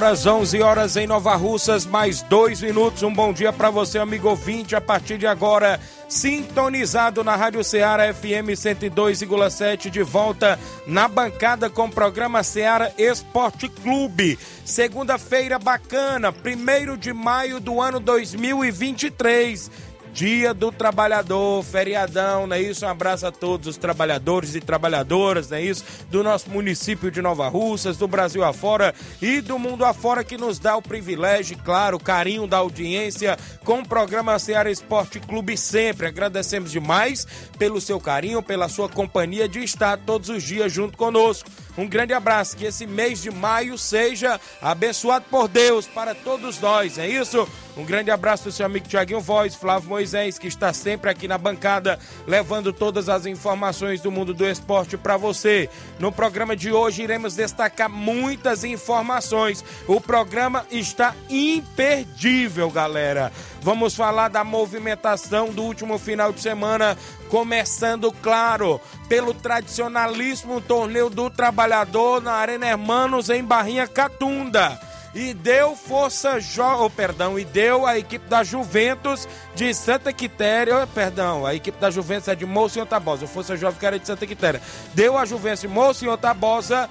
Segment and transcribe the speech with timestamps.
[0.00, 3.02] Horas, 11 horas em Nova Russas, mais dois minutos.
[3.02, 4.74] Um bom dia para você, amigo ouvinte.
[4.74, 11.84] A partir de agora, sintonizado na Rádio Ceará FM 102,7, de volta na bancada com
[11.84, 14.38] o programa Ceará Esporte Clube.
[14.64, 19.70] Segunda-feira bacana, 1 de maio do ano 2023.
[20.12, 22.84] Dia do Trabalhador, feriadão, não é isso?
[22.84, 25.84] Um abraço a todos os trabalhadores e trabalhadoras, não é isso?
[26.10, 30.58] Do nosso município de Nova Russas, do Brasil afora e do mundo afora que nos
[30.58, 36.08] dá o privilégio, claro, o carinho da audiência com o programa Ceará Esporte Clube sempre.
[36.08, 41.48] Agradecemos demais pelo seu carinho, pela sua companhia de estar todos os dias junto conosco.
[41.76, 46.98] Um grande abraço, que esse mês de maio seja abençoado por Deus para todos nós,
[46.98, 47.48] é isso?
[47.76, 51.38] Um grande abraço do seu amigo Tiaguinho Voz, Flávio Moisés, que está sempre aqui na
[51.38, 55.70] bancada, levando todas as informações do mundo do esporte para você.
[55.98, 59.64] No programa de hoje iremos destacar muitas informações.
[59.86, 63.32] O programa está imperdível, galera.
[63.62, 66.96] Vamos falar da movimentação do último final de semana,
[67.30, 74.78] começando, claro, pelo tradicionalíssimo torneio do trabalhador na Arena Hermanos em Barrinha Catunda
[75.14, 76.62] e deu força jo...
[76.62, 81.78] oh, perdão, e deu a equipe da Juventus de Santa Quitéria, oh, perdão, a equipe
[81.80, 84.60] da Juventus é de Monsenhor Tabosa, força jovem que era de Santa Quitéria.
[84.94, 86.88] Deu a Juventus de Monsenhor Tabosa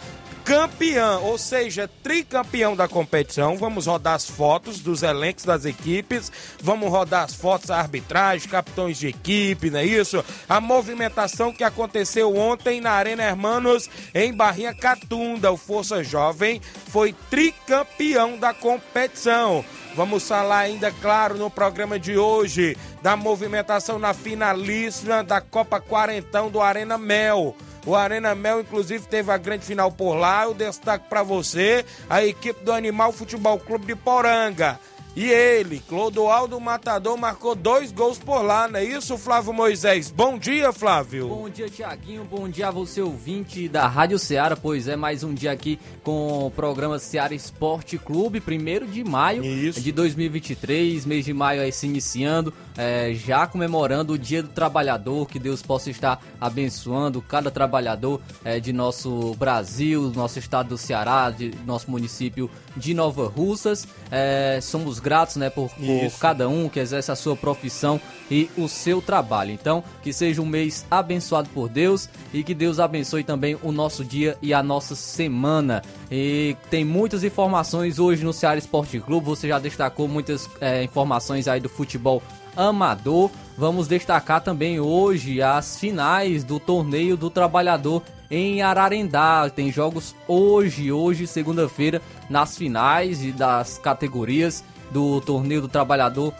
[0.49, 3.55] campeão, ou seja, tricampeão da competição.
[3.55, 8.97] Vamos rodar as fotos dos elencos das equipes, vamos rodar as fotos da arbitragem, capitões
[8.97, 10.25] de equipe, não é isso?
[10.49, 15.51] A movimentação que aconteceu ontem na Arena Hermanos, em Barrinha Catunda.
[15.51, 19.63] O Força Jovem foi tricampeão da competição.
[19.99, 26.49] Vamos falar ainda, claro, no programa de hoje, da movimentação na finalíssima da Copa Quarentão
[26.49, 27.53] do Arena Mel.
[27.85, 30.45] O Arena Mel, inclusive, teve a grande final por lá.
[30.45, 34.79] Eu destaco para você a equipe do Animal Futebol Clube de Poranga.
[35.19, 40.09] E ele, Clodoaldo Matador, marcou dois gols por lá, não é isso, Flávio Moisés?
[40.09, 41.27] Bom dia, Flávio.
[41.27, 42.23] Bom dia, Tiaguinho.
[42.23, 44.55] Bom dia a você, ouvinte da Rádio Ceará.
[44.55, 49.43] Pois é, mais um dia aqui com o programa Ceará Esporte Clube, primeiro de maio
[49.43, 49.81] isso.
[49.81, 55.27] de 2023, mês de maio aí se iniciando, é, já comemorando o Dia do Trabalhador.
[55.27, 61.29] Que Deus possa estar abençoando cada trabalhador é, de nosso Brasil, nosso estado do Ceará,
[61.29, 63.85] de nosso município de Nova Russas.
[64.09, 67.99] É, somos gratos, né, por, por cada um que exerce a sua profissão
[68.29, 69.49] e o seu trabalho.
[69.49, 74.05] Então, que seja um mês abençoado por Deus e que Deus abençoe também o nosso
[74.05, 75.81] dia e a nossa semana.
[76.11, 79.25] E tem muitas informações hoje no Ceará Esporte Clube.
[79.25, 82.21] Você já destacou muitas é, informações aí do futebol
[82.55, 83.31] amador.
[83.57, 89.49] Vamos destacar também hoje as finais do torneio do trabalhador em Ararendá.
[89.49, 96.33] Tem jogos hoje, hoje, segunda-feira, nas finais e das categorias do Torneio do Trabalhador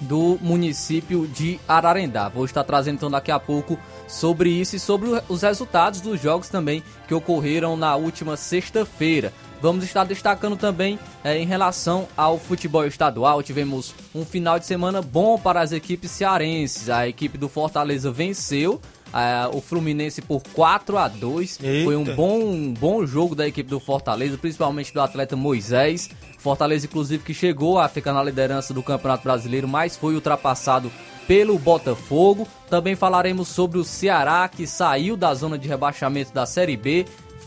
[0.00, 2.28] do município de Ararendá.
[2.28, 3.78] Vou estar trazendo então daqui a pouco
[4.08, 9.32] sobre isso e sobre os resultados dos jogos também que ocorreram na última sexta-feira.
[9.60, 13.42] Vamos estar destacando também é, em relação ao futebol estadual.
[13.42, 16.88] Tivemos um final de semana bom para as equipes cearenses.
[16.88, 21.84] A equipe do Fortaleza venceu Uh, o Fluminense por 4 a 2 Eita.
[21.84, 26.08] Foi um bom, um bom jogo da equipe do Fortaleza, principalmente do atleta Moisés.
[26.38, 30.92] Fortaleza, inclusive, que chegou a ficar na liderança do Campeonato Brasileiro, mas foi ultrapassado
[31.26, 32.46] pelo Botafogo.
[32.68, 37.04] Também falaremos sobre o Ceará, que saiu da zona de rebaixamento da Série B,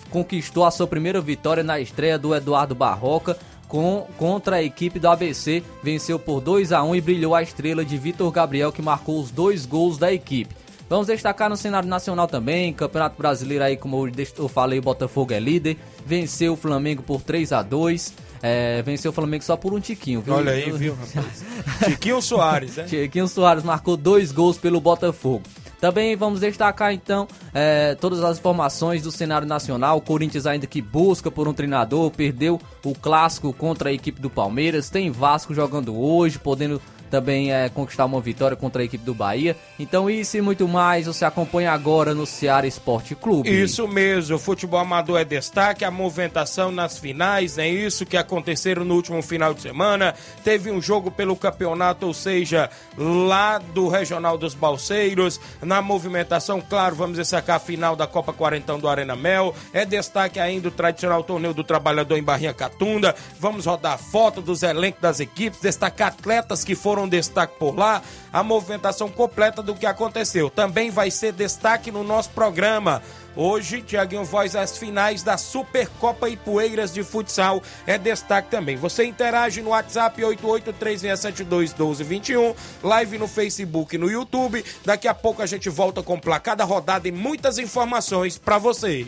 [0.10, 3.38] conquistou a sua primeira vitória na estreia do Eduardo Barroca.
[3.68, 7.84] Com, contra a equipe do ABC, venceu por 2 a 1 e brilhou a estrela
[7.84, 10.63] de Vitor Gabriel, que marcou os dois gols da equipe.
[10.94, 14.08] Vamos destacar no cenário nacional também, Campeonato Brasileiro aí, como
[14.38, 15.76] eu falei, o Botafogo é líder,
[16.06, 18.14] venceu o Flamengo por 3 a 2
[18.44, 20.36] é, venceu o Flamengo só por um tiquinho, viu?
[20.36, 21.44] Olha aí, viu, rapaz?
[21.90, 22.84] Tiquinho Soares, né?
[22.84, 25.42] Tiquinho Soares marcou dois gols pelo Botafogo.
[25.82, 29.98] Também vamos destacar então é, todas as informações do cenário nacional.
[29.98, 34.30] O Corinthians ainda que busca por um treinador, perdeu o clássico contra a equipe do
[34.30, 34.90] Palmeiras.
[34.90, 36.80] Tem Vasco jogando hoje, podendo
[37.14, 39.56] também é, conquistar uma vitória contra a equipe do Bahia.
[39.78, 43.48] Então isso e muito mais você acompanha agora no Ceará Esporte Clube.
[43.48, 48.84] Isso mesmo, o futebol amador é destaque, a movimentação nas finais, é isso que aconteceram
[48.84, 50.16] no último final de semana.
[50.44, 52.68] Teve um jogo pelo campeonato, ou seja,
[52.98, 55.40] lá do Regional dos Balseiros.
[55.62, 59.54] Na movimentação, claro, vamos destacar a final da Copa Quarentão do Arena Mel.
[59.72, 63.14] É destaque ainda o tradicional torneio do trabalhador em Barrinha Catunda.
[63.40, 68.02] Vamos rodar foto dos elencos das equipes, destacar atletas que foram um destaque por lá,
[68.32, 70.50] a movimentação completa do que aconteceu.
[70.50, 73.02] Também vai ser destaque no nosso programa.
[73.36, 78.78] Hoje, Tiaguinho Voz, as finais da Supercopa Ipueiras de Futsal é destaque também.
[78.78, 84.64] Você interage no WhatsApp 8836721221, live no Facebook e no YouTube.
[84.86, 89.08] Daqui a pouco a gente volta com placada rodada e muitas informações para você.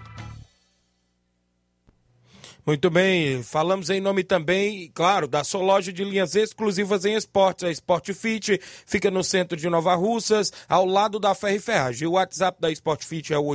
[2.63, 7.63] Muito bem, falamos em nome também, claro, da sua loja de linhas exclusivas em esportes,
[7.63, 12.07] a Sport Fit, fica no centro de Nova Russas, ao lado da Ferro e Ferragem.
[12.07, 13.45] O WhatsApp da Sport Fit é o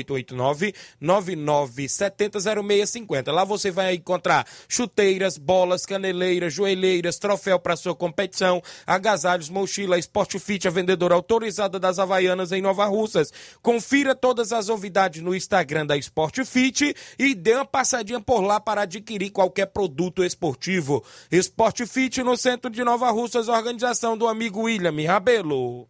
[1.01, 3.31] 889-9970-0650.
[3.31, 10.37] Lá você vai encontrar chuteiras, bolas, caneleiras, joelheiras, troféu para sua competição, agasalhos, mochila, Sport
[10.41, 13.33] Fit, a vendedora autorizada das Havaianas em Nova Russas.
[13.63, 18.59] Confira todas as novidades no Instagram da Sport Fit e dê uma passadinha por lá
[18.59, 21.05] para adquirir adquirir qualquer produto esportivo.
[21.31, 25.89] Esporte Fit no centro de Nova Russas, organização do amigo William Rabelo.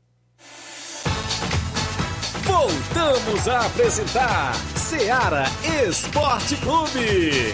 [2.44, 5.44] Voltamos a apresentar Seara
[5.88, 7.52] Esporte Clube.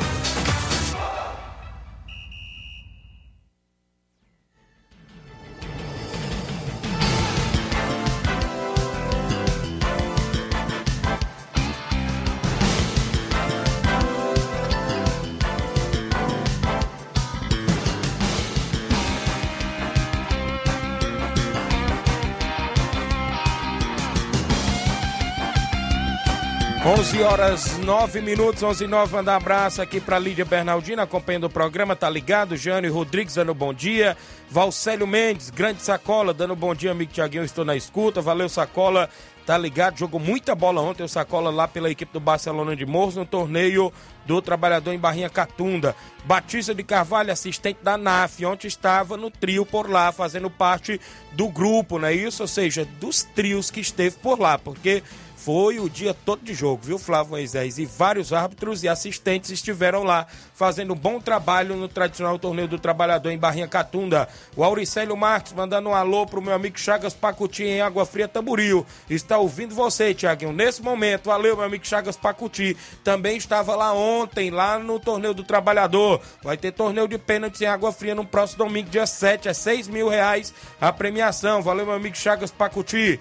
[26.85, 31.45] 11 horas 9 minutos, 11 e 9, mandar um abraço aqui para Lídia Bernardina, acompanhando
[31.45, 32.57] o programa, tá ligado?
[32.57, 34.17] Jânio Rodrigues dando bom dia.
[34.51, 38.21] Valcélio Mendes, grande sacola, dando bom dia, amigo Tiaguinho, estou na escuta.
[38.21, 39.09] Valeu, sacola,
[39.47, 39.97] tá ligado?
[39.97, 43.93] Jogou muita bola ontem, o sacola lá pela equipe do Barcelona de Morros no torneio
[44.27, 45.95] do Trabalhador em Barrinha Catunda.
[46.25, 51.49] Batista de Carvalho, assistente da NAF, ontem estava no trio por lá, fazendo parte do
[51.49, 52.43] grupo, não é isso?
[52.43, 55.05] Ou seja, dos trios que esteve por lá, porque
[55.45, 57.77] foi o dia todo de jogo, viu, Flávio Moisés?
[57.77, 62.79] E vários árbitros e assistentes estiveram lá fazendo um bom trabalho no tradicional torneio do
[62.79, 64.29] trabalhador em Barrinha Catunda.
[64.57, 68.87] O Auricélio Marques mandando um alô pro meu amigo Chagas Pacuti em Água Fria Tamburil.
[69.11, 71.27] Está ouvindo você, Tiaguinho, nesse momento.
[71.27, 72.77] Valeu, meu amigo Chagas Pacuti.
[73.03, 76.21] Também estava lá ontem, lá no torneio do trabalhador.
[76.41, 79.49] Vai ter torneio de pênaltis em Água Fria no próximo domingo, dia 7.
[79.49, 81.63] É 6 mil reais a premiação.
[81.63, 83.19] Valeu, meu amigo Chagas Pacuti.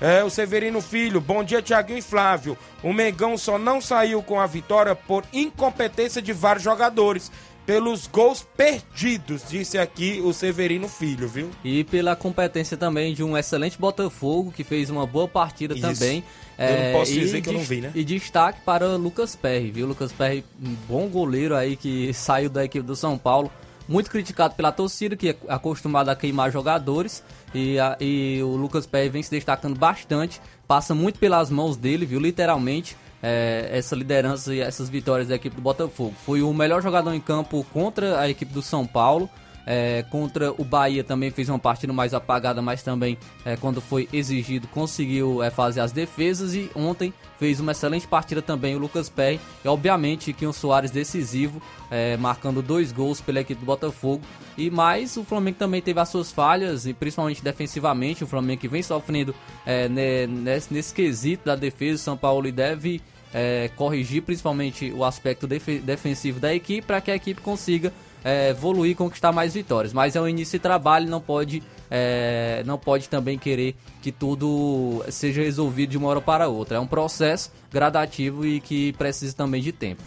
[0.00, 2.58] É, o Severino Filho, bom dia Tiaguinho e Flávio.
[2.82, 7.30] O Mengão só não saiu com a vitória por incompetência de vários jogadores.
[7.64, 11.50] Pelos gols perdidos, disse aqui o Severino Filho, viu?
[11.64, 15.80] E pela competência também de um excelente Botafogo, que fez uma boa partida Isso.
[15.80, 16.22] também.
[16.58, 17.90] Eu é, não posso dizer que eu não vi, né?
[17.94, 19.86] E destaque para Lucas Perry, viu?
[19.86, 23.50] Lucas Perry, um bom goleiro aí que saiu da equipe do São Paulo.
[23.88, 27.22] Muito criticado pela torcida, que é acostumada a queimar jogadores
[27.54, 32.04] e, a, e o Lucas Pérez vem se destacando bastante, passa muito pelas mãos dele,
[32.04, 32.20] viu?
[32.20, 32.96] Literalmente.
[33.26, 36.14] é, essa liderança e essas vitórias da equipe do Botafogo.
[36.26, 39.30] Foi o melhor jogador em campo contra a equipe do São Paulo.
[39.66, 44.08] É, contra o Bahia também fez uma partida mais apagada, mas também é, quando foi
[44.12, 49.08] exigido conseguiu é, fazer as defesas e ontem fez uma excelente partida também o Lucas
[49.08, 49.40] Perry.
[49.64, 54.22] E obviamente que um Soares decisivo, é, marcando dois gols pela equipe do Botafogo.
[54.56, 58.68] E mais o Flamengo também teve as suas falhas e principalmente defensivamente o Flamengo que
[58.68, 59.34] vem sofrendo
[59.66, 63.00] é, nesse, nesse quesito da defesa, o São Paulo deve
[63.34, 67.92] é, corrigir principalmente o aspecto def defensivo da equipe para que a equipe consiga
[68.24, 69.92] é, evoluir e conquistar mais vitórias.
[69.92, 75.04] Mas é um início de trabalho, não pode, é, não pode também querer que tudo
[75.10, 76.78] seja resolvido de uma hora para outra.
[76.78, 80.02] É um processo gradativo e que precisa também de tempo.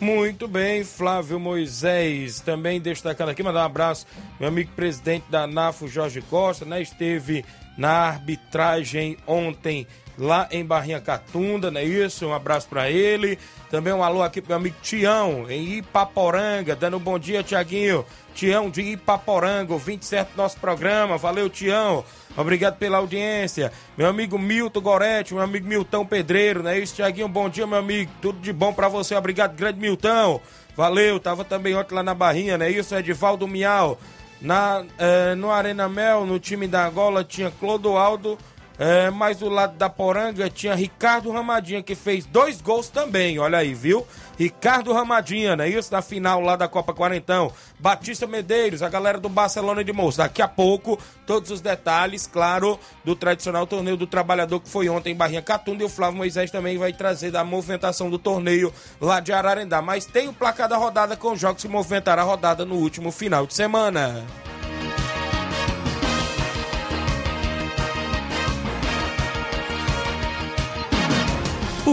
[0.00, 4.06] Muito bem, Flávio Moisés, também destacando aqui, mandar um abraço,
[4.38, 6.82] meu amigo presidente da NAFO, Jorge Costa, né?
[6.82, 7.44] Esteve
[7.78, 9.86] na arbitragem ontem
[10.18, 12.26] lá em Barrinha Catunda, não é isso?
[12.26, 13.38] Um abraço para ele.
[13.70, 18.04] Também um alô aqui pro meu amigo Tião, em Ipaporanga, dando um bom dia, Tiaguinho.
[18.34, 21.16] Tião de Ipaporanga, ouvinte certo do nosso programa.
[21.16, 22.04] Valeu, Tião.
[22.36, 23.72] Obrigado pela audiência.
[23.96, 27.28] Meu amigo Milton Goretti, meu amigo Milton Pedreiro, não é isso, Tiaguinho?
[27.28, 28.10] Bom dia, meu amigo.
[28.20, 29.14] Tudo de bom para você.
[29.14, 30.40] Obrigado, grande Milton.
[30.76, 32.94] Valeu, tava também ontem lá na Barrinha, não é isso?
[32.94, 33.98] Edivaldo Miau.
[34.40, 38.36] Na, eh, no Arena Mel, no time da Angola, tinha Clodoaldo
[38.78, 43.58] é, mas do lado da Poranga tinha Ricardo Ramadinha, que fez dois gols também, olha
[43.58, 44.06] aí, viu?
[44.36, 45.68] Ricardo Ramadinha, né?
[45.68, 47.52] Isso na final lá da Copa Quarentão.
[47.78, 50.18] Batista Medeiros, a galera do Barcelona de Moço.
[50.18, 55.12] Daqui a pouco, todos os detalhes, claro, do tradicional torneio do trabalhador que foi ontem
[55.12, 55.82] em Barrinha Catunda.
[55.82, 59.80] E o Flávio Moisés também vai trazer da movimentação do torneio lá de Ararendá.
[59.80, 63.46] Mas tem o placar da rodada com jogos que movimentaram a rodada no último final
[63.46, 64.24] de semana.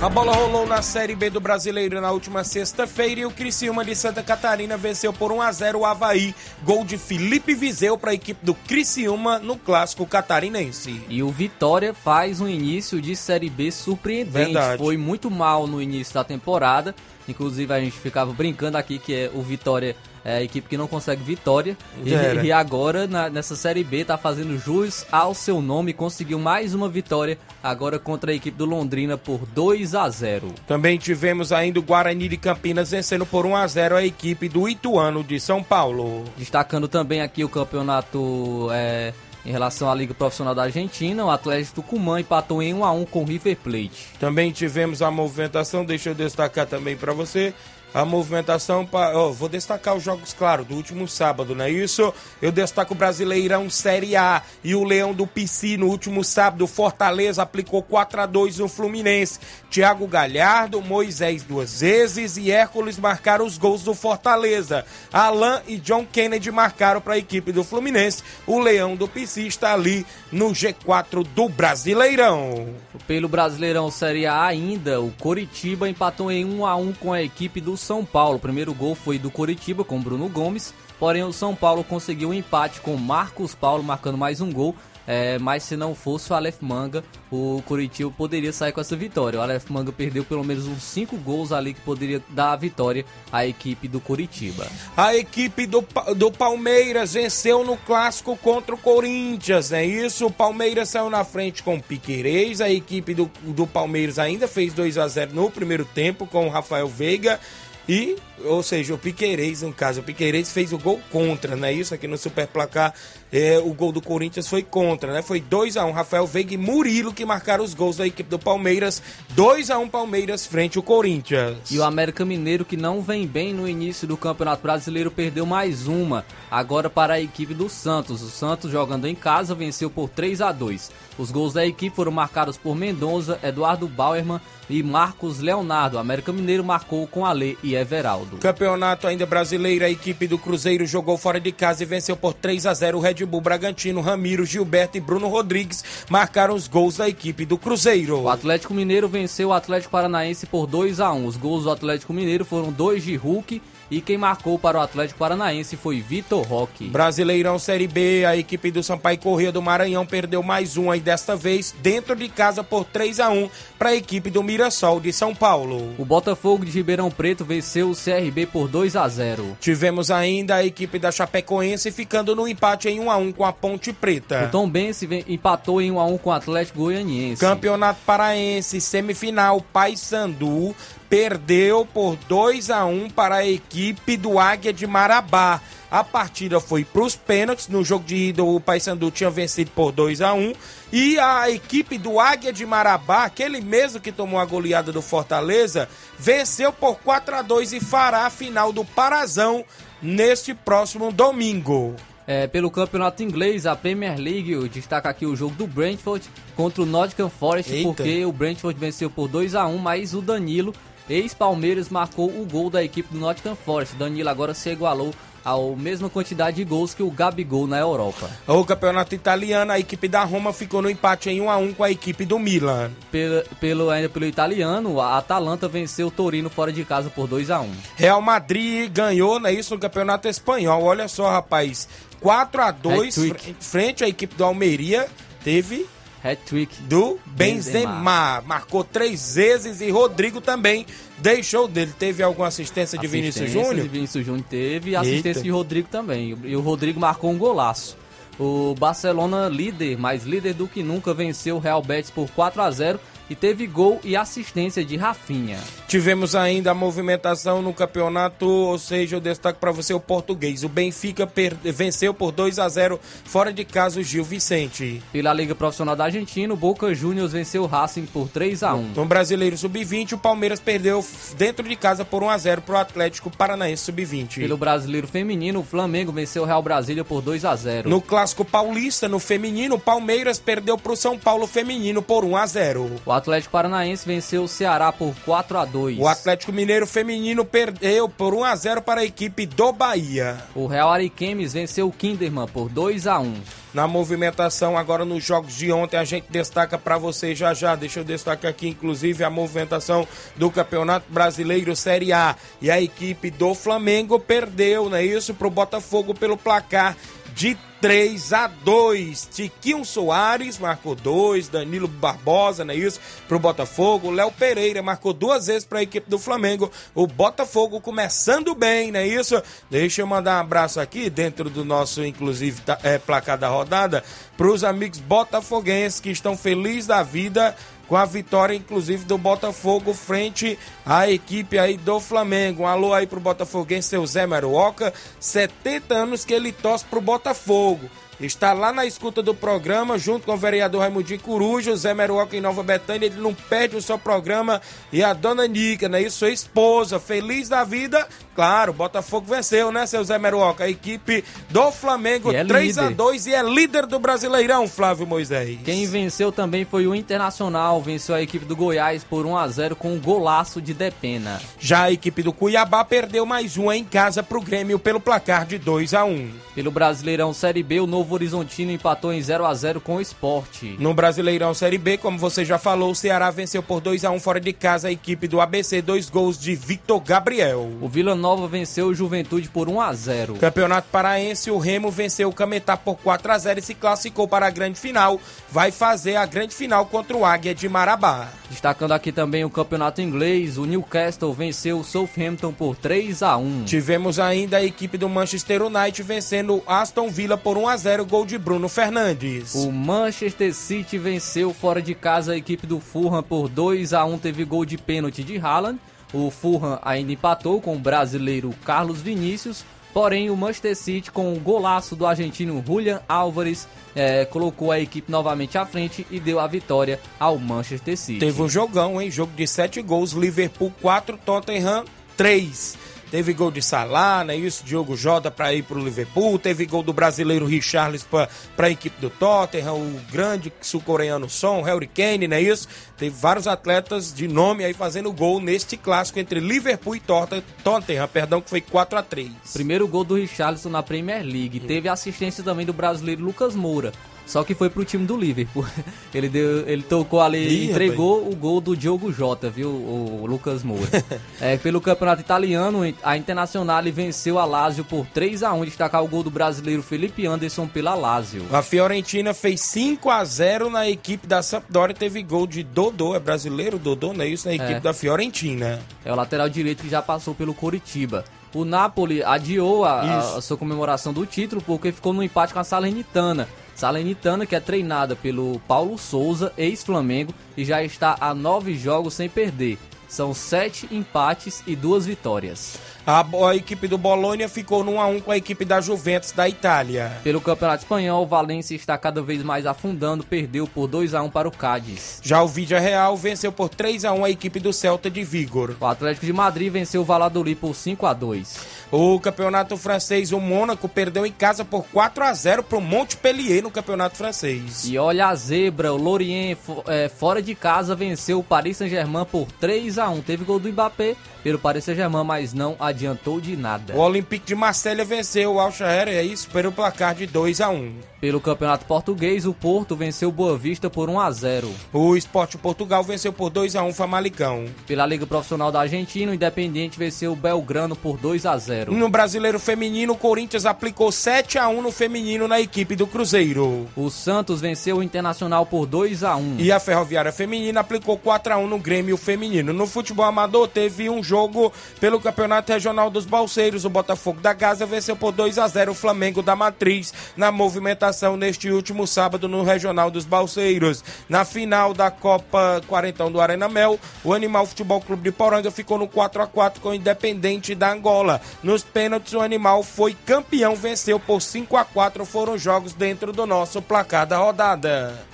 [0.00, 3.96] A bola rolou na Série B do Brasileiro na última sexta-feira e o Criciúma de
[3.96, 6.32] Santa Catarina venceu por 1 a 0 o Havaí.
[6.62, 11.02] Gol de Felipe Vizeu para a equipe do Criciúma no clássico catarinense.
[11.08, 14.52] E o Vitória faz um início de Série B surpreendente.
[14.52, 14.78] Verdade.
[14.78, 16.94] Foi muito mal no início da temporada.
[17.28, 19.94] Inclusive a gente ficava brincando aqui que é o Vitória
[20.28, 21.76] é a equipe que não consegue vitória.
[22.04, 25.94] E, e, agora, na, nessa Série B, tá fazendo jus ao seu nome.
[25.94, 30.98] Conseguiu mais uma vitória agora contra a equipe do Londrina por 2 a 0 Também
[30.98, 35.24] tivemos ainda o Guarani de Campinas vencendo por 1 a 0 a equipe do Ituano
[35.24, 36.24] de São Paulo.
[36.36, 38.68] Destacando também aqui o campeonato.
[38.72, 39.14] É,
[39.48, 43.06] em relação à Liga Profissional da Argentina, o Atlético Tucumã empatou em 1 a 1
[43.06, 44.08] com o River Plate.
[44.20, 47.54] Também tivemos a movimentação, deixa eu destacar também para você,
[47.92, 49.18] a movimentação para.
[49.18, 52.12] Oh, vou destacar os jogos, claro, do último sábado, não é isso?
[52.40, 56.66] Eu destaco o Brasileirão Série A e o Leão do PC no último sábado.
[56.66, 59.38] Fortaleza aplicou 4 a 2 no Fluminense.
[59.70, 64.84] Thiago Galhardo, Moisés duas vezes e Hércules marcaram os gols do Fortaleza.
[65.12, 68.22] Alan e John Kennedy marcaram para a equipe do Fluminense.
[68.46, 72.74] O Leão do PC está ali no G4 do Brasileirão.
[73.06, 77.60] Pelo Brasileirão Série A ainda, o Coritiba empatou em 1 a 1 com a equipe
[77.60, 78.36] do São Paulo.
[78.36, 82.34] O primeiro gol foi do Coritiba com Bruno Gomes, porém o São Paulo conseguiu um
[82.34, 84.74] empate com Marcos Paulo marcando mais um gol.
[85.10, 89.38] É, mas se não fosse o Aleph Manga, o Curitiba poderia sair com essa vitória.
[89.38, 93.06] O Aleph Manga perdeu pelo menos uns 5 gols ali que poderia dar a vitória
[93.32, 94.66] à equipe do Curitiba.
[94.94, 95.82] A equipe do,
[96.14, 100.26] do Palmeiras venceu no clássico contra o Corinthians, é isso?
[100.26, 104.74] O Palmeiras saiu na frente com o Piquerez, a equipe do, do Palmeiras ainda fez
[104.74, 107.40] 2 a 0 no primeiro tempo com o Rafael Veiga.
[107.88, 111.72] E, ou seja, o Piqueires, no caso, o Piqueires fez o gol contra, né?
[111.72, 112.92] Isso aqui no super placar,
[113.32, 115.22] é, o gol do Corinthians foi contra, né?
[115.22, 118.28] Foi 2 a 1 um, Rafael Veiga e Murilo que marcaram os gols da equipe
[118.28, 119.02] do Palmeiras.
[119.30, 121.56] 2 a 1 um, Palmeiras frente ao Corinthians.
[121.70, 125.86] E o América Mineiro, que não vem bem no início do Campeonato Brasileiro, perdeu mais
[125.86, 126.26] uma.
[126.50, 128.20] Agora para a equipe do Santos.
[128.20, 132.12] O Santos, jogando em casa, venceu por 3 a 2 Os gols da equipe foram
[132.12, 135.98] marcados por Mendonça, Eduardo Bauerman e Marcos Leonardo.
[135.98, 138.36] América Mineiro marcou com Ale e Everaldo.
[138.38, 142.66] Campeonato ainda brasileiro, a equipe do Cruzeiro jogou fora de casa e venceu por 3
[142.66, 144.00] a 0 o Red Bull Bragantino.
[144.00, 148.20] Ramiro, Gilberto e Bruno Rodrigues marcaram os gols da equipe do Cruzeiro.
[148.20, 151.26] O Atlético Mineiro venceu o Atlético Paranaense por 2 a 1.
[151.26, 153.60] Os gols do Atlético Mineiro foram dois de Hulk
[153.90, 156.88] E quem marcou para o Atlético Paranaense foi Vitor Roque.
[156.88, 161.34] Brasileirão Série B, a equipe do Sampaio Corrêa do Maranhão perdeu mais uma e desta
[161.34, 163.48] vez dentro de casa por 3 a 1
[163.78, 165.94] para a equipe do Mirassol de São Paulo.
[165.96, 169.56] O Botafogo de Ribeirão Preto venceu o CRB por 2 a 0.
[169.58, 173.54] Tivemos ainda a equipe da Chapecoense ficando no empate em 1 a 1 com a
[173.54, 174.44] Ponte Preta.
[174.44, 177.40] O Tom Bense empatou em 1 a 1 com o Atlético Goianiense.
[177.40, 180.76] Campeonato Paraense, semifinal, Paysandu
[181.08, 185.60] perdeu por 2 a 1 para a equipe do Águia de Marabá.
[185.90, 187.68] A partida foi para os pênaltis.
[187.68, 190.52] No jogo de ida, o Paysandu tinha vencido por 2 a 1
[190.92, 195.88] E a equipe do Águia de Marabá, aquele mesmo que tomou a goleada do Fortaleza,
[196.18, 199.64] venceu por 4 a 2 e fará a final do Parazão
[200.02, 201.94] neste próximo domingo.
[202.26, 206.82] É, pelo campeonato inglês, a Premier League, eu destaco aqui o jogo do Brentford contra
[206.82, 207.88] o Nottingham Forest, Eita.
[207.88, 210.74] porque o Brentford venceu por 2 a 1 mas o Danilo,
[211.08, 213.96] ex-Palmeiras, marcou o gol da equipe do Nottingham Forest.
[213.96, 215.12] Danilo agora se igualou
[215.44, 218.28] a mesma quantidade de gols que o Gabigol na Europa.
[218.46, 221.84] O campeonato italiano, a equipe da Roma ficou no empate em 1 a 1 com
[221.84, 222.90] a equipe do Milan.
[223.10, 227.50] Pelo, pelo ainda pelo italiano, a Atalanta venceu o Torino fora de casa por 2
[227.50, 227.70] a 1.
[227.96, 230.82] Real Madrid ganhou, né, isso no campeonato espanhol.
[230.82, 231.88] Olha só, rapaz,
[232.20, 233.16] 4 a 2
[233.60, 235.08] frente à equipe do Almeria,
[235.42, 235.86] teve
[236.22, 237.92] hat-trick do Benzema.
[237.94, 238.42] Benzema.
[238.46, 240.86] Marcou três vezes e Rodrigo também
[241.18, 241.92] deixou dele.
[241.98, 243.82] Teve alguma assistência de assistência Vinícius Júnior?
[243.84, 245.42] de Vinícius Júnior teve e assistência Eita.
[245.42, 246.36] de Rodrigo também.
[246.44, 247.96] E o Rodrigo marcou um golaço.
[248.38, 252.70] O Barcelona líder, mais líder do que nunca, venceu o Real Betis por 4 a
[252.70, 255.58] 0 e teve gol e assistência de Rafinha.
[255.86, 260.64] Tivemos ainda a movimentação no campeonato, ou seja, eu destaco para você o português.
[260.64, 261.30] O Benfica
[261.64, 265.02] venceu por 2 a 0 fora de casa o Gil Vicente.
[265.12, 268.92] Pela Liga Profissional da Argentina, o Boca Juniors venceu o Racing por 3 a 1.
[268.94, 271.04] No Brasileiro Sub-20, o Palmeiras perdeu
[271.36, 274.36] dentro de casa por 1 a 0 para o Atlético Paranaense Sub-20.
[274.36, 277.88] Pelo Brasileiro Feminino, o Flamengo venceu o Real Brasília por 2 a 0.
[277.88, 282.36] No Clássico Paulista, no feminino, o Palmeiras perdeu para o São Paulo Feminino por 1
[282.36, 282.90] a 0.
[283.06, 285.98] O Atlético Paranaense venceu o Ceará por 4 a 2.
[285.98, 290.38] O Atlético Mineiro feminino perdeu por 1 a 0 para a equipe do Bahia.
[290.54, 293.34] O Real Ariquemes venceu o Kinderman por 2 a 1.
[293.74, 297.76] Na movimentação agora nos jogos de ontem a gente destaca para você já já.
[297.76, 303.30] Deixa eu destacar aqui inclusive a movimentação do Campeonato Brasileiro Série A e a equipe
[303.30, 306.96] do Flamengo perdeu, não é isso, para o Botafogo pelo placar
[307.34, 309.28] de 3 a 2.
[309.32, 313.00] Tiquinho Soares marcou dois, Danilo Barbosa, não é isso?
[313.26, 314.10] Pro Botafogo.
[314.10, 316.70] Léo Pereira marcou duas vezes para a equipe do Flamengo.
[316.94, 319.40] O Botafogo começando bem, não é isso?
[319.70, 324.02] Deixa eu mandar um abraço aqui dentro do nosso, inclusive, é, placar da rodada,
[324.36, 327.54] para os amigos botafoguenses que estão felizes da vida
[327.88, 332.62] com a vitória, inclusive, do Botafogo frente à equipe aí do Flamengo.
[332.62, 337.88] Um alô aí pro Botafoguense, seu Zé Maruoca, 70 anos que ele torce pro Botafogo.
[338.20, 342.40] Está lá na escuta do programa, junto com o vereador Raimundinho Coruja, Zé Meruoca em
[342.40, 344.60] Nova Betânia, ele não perde o seu programa,
[344.92, 349.84] e a dona Nica, né, isso, sua esposa, feliz da vida, claro, Botafogo venceu, né,
[349.84, 353.98] seu Zé Meruoca, a equipe do Flamengo, é 3 a 2 e é líder do
[353.98, 355.58] Brasileirão, Flávio Moisés.
[355.64, 359.74] Quem venceu também foi o Internacional, venceu a equipe do Goiás por 1 a 0
[359.74, 361.42] com um golaço de Depena.
[361.58, 365.58] Já a equipe do Cuiabá perdeu mais uma em casa pro Grêmio pelo placar de
[365.58, 366.30] 2 a 1.
[366.54, 370.76] Pelo Brasileirão Série B, o novo Horizontino empatou em 0 a 0 com o Esporte.
[370.78, 374.20] No Brasileirão Série B, como você já falou, o Ceará venceu por 2 a 1
[374.20, 377.68] fora de casa a equipe do ABC, dois gols de Victor Gabriel.
[377.80, 380.34] O Vila Nova venceu o Juventude por 1 a 0.
[380.34, 384.46] Campeonato Paraense, o Remo venceu o Cametá por 4 a 0 e se classificou para
[384.46, 385.20] a grande final.
[385.50, 388.28] Vai fazer a grande final contra o Águia de Marabá.
[388.48, 393.64] Destacando aqui também o Campeonato Inglês, o Newcastle venceu o Southampton por 3 a 1.
[393.64, 397.88] Tivemos ainda a equipe do Manchester United vencendo o Aston Villa por 1 a 0
[397.88, 399.54] 0, gol de Bruno Fernandes.
[399.54, 404.18] O Manchester City venceu fora de casa a equipe do Fulham por 2 a 1,
[404.18, 405.78] teve gol de pênalti de Haaland.
[406.12, 409.64] O Fulham ainda empatou com o brasileiro Carlos Vinícius.
[409.92, 413.66] Porém, o Manchester City, com o golaço do argentino Julian Álvares,
[413.96, 418.20] é, colocou a equipe novamente à frente e deu a vitória ao Manchester City.
[418.20, 419.10] Teve um jogão, hein?
[419.10, 421.84] Jogo de 7 gols, Liverpool 4, Tottenham
[422.16, 422.76] 3.
[423.10, 424.36] Teve gol de Salah, né?
[424.36, 426.38] Isso, Diogo Jota para ir para o Liverpool.
[426.38, 429.74] Teve gol do brasileiro Richarlis para a equipe do Tottenham.
[429.74, 432.40] O grande sul-coreano Son, Harry Kane, né?
[432.40, 432.68] Isso.
[432.96, 438.40] Teve vários atletas de nome aí fazendo gol neste clássico entre Liverpool e Tottenham, perdão,
[438.40, 441.60] que foi 4 a 3 Primeiro gol do Richarlison na Premier League.
[441.60, 443.92] Teve assistência também do brasileiro Lucas Moura.
[444.28, 445.64] Só que foi pro time do Liverpool.
[446.14, 450.62] Ele, deu, ele tocou ali e entregou o gol do Diogo Jota, viu, o, Lucas
[450.62, 451.04] Moura.
[451.40, 456.08] é, pelo campeonato italiano, a Internacional venceu a Lazio por 3 a 1 destacar o
[456.08, 458.44] gol do brasileiro Felipe Anderson pela Lazio.
[458.50, 463.20] A Fiorentina fez 5 a 0 na equipe da Sampdoria, teve gol de Dodô, é
[463.20, 464.48] brasileiro Dodô, é isso?
[464.48, 464.80] Na equipe é.
[464.80, 465.80] da Fiorentina.
[466.04, 468.24] É o lateral direito que já passou pelo Coritiba.
[468.54, 472.58] O Napoli adiou a, a, a sua comemoração do título porque ficou no empate com
[472.58, 473.48] a Salernitana.
[473.78, 479.28] Salernitana, que é treinada pelo Paulo Souza, ex-Flamengo, e já está a nove jogos sem
[479.28, 479.78] perder.
[480.08, 482.76] São sete empates e duas vitórias.
[483.10, 487.10] A, a, equipe do Bolonha ficou no 1x1 com a equipe da Juventus da Itália.
[487.24, 491.50] Pelo Campeonato Espanhol, o Valência está cada vez mais afundando, perdeu por 2x1 para o
[491.50, 492.20] Cádiz.
[492.22, 495.74] Já o Vídea Real venceu por 3x1 a equipe do Celta de Vigor.
[495.80, 498.58] O Atlético de Madrid venceu o Valladolid por 5x2.
[498.92, 503.62] O Campeonato Francês, o Mônaco perdeu em casa por 4 x 0 para o Montpellier
[503.62, 504.86] no Campeonato Francês.
[504.86, 509.50] E olha a zebra, o Lorient é, fora de casa venceu o Paris Saint-Germain por
[509.52, 510.20] 3 x 1.
[510.20, 513.94] Teve gol do Mbappé pelo Paris Saint-Germain, mas não adiantou de nada.
[513.94, 517.70] O Olympique de Marselha venceu o Al Shaher, é isso, pelo placar de 2 a
[517.70, 517.94] 1.
[518.20, 521.72] Pelo Campeonato Português, o Porto venceu Boa Vista por 1 a 0.
[521.92, 524.64] O Esporte Portugal venceu por 2 a 1 o Famalicão.
[524.88, 528.92] Pela Liga Profissional da Argentina, o Independiente venceu o Belgrano por 2 a 0.
[528.92, 533.86] No Brasileiro Feminino, o Corinthians aplicou 7 a 1 no feminino na equipe do Cruzeiro.
[533.94, 536.56] O Santos venceu o Internacional por 2 a 1.
[536.58, 539.72] E a Ferroviária Feminina aplicou 4 a 1 no Grêmio Feminino.
[539.72, 543.84] No futebol amador, teve um jogo pelo Campeonato Regional dos Balseiros.
[543.84, 548.07] O Botafogo da Gaza venceu por 2 a 0 o Flamengo da Matriz na movimentação
[548.36, 551.04] neste último sábado no Regional dos Balseiros.
[551.28, 555.98] Na final da Copa Quarentão do Arena Mel, o Animal Futebol Clube de Poranga ficou
[555.98, 558.40] no 4 a 4 com o Independente da Angola.
[558.62, 563.46] Nos pênaltis, o Animal foi campeão, venceu por 5 a 4 Foram jogos dentro do
[563.46, 565.28] nosso placar da rodada.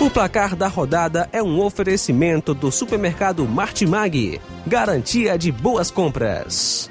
[0.00, 4.40] O placar da rodada é um oferecimento do supermercado Martimag.
[4.66, 6.89] Garantia de boas compras.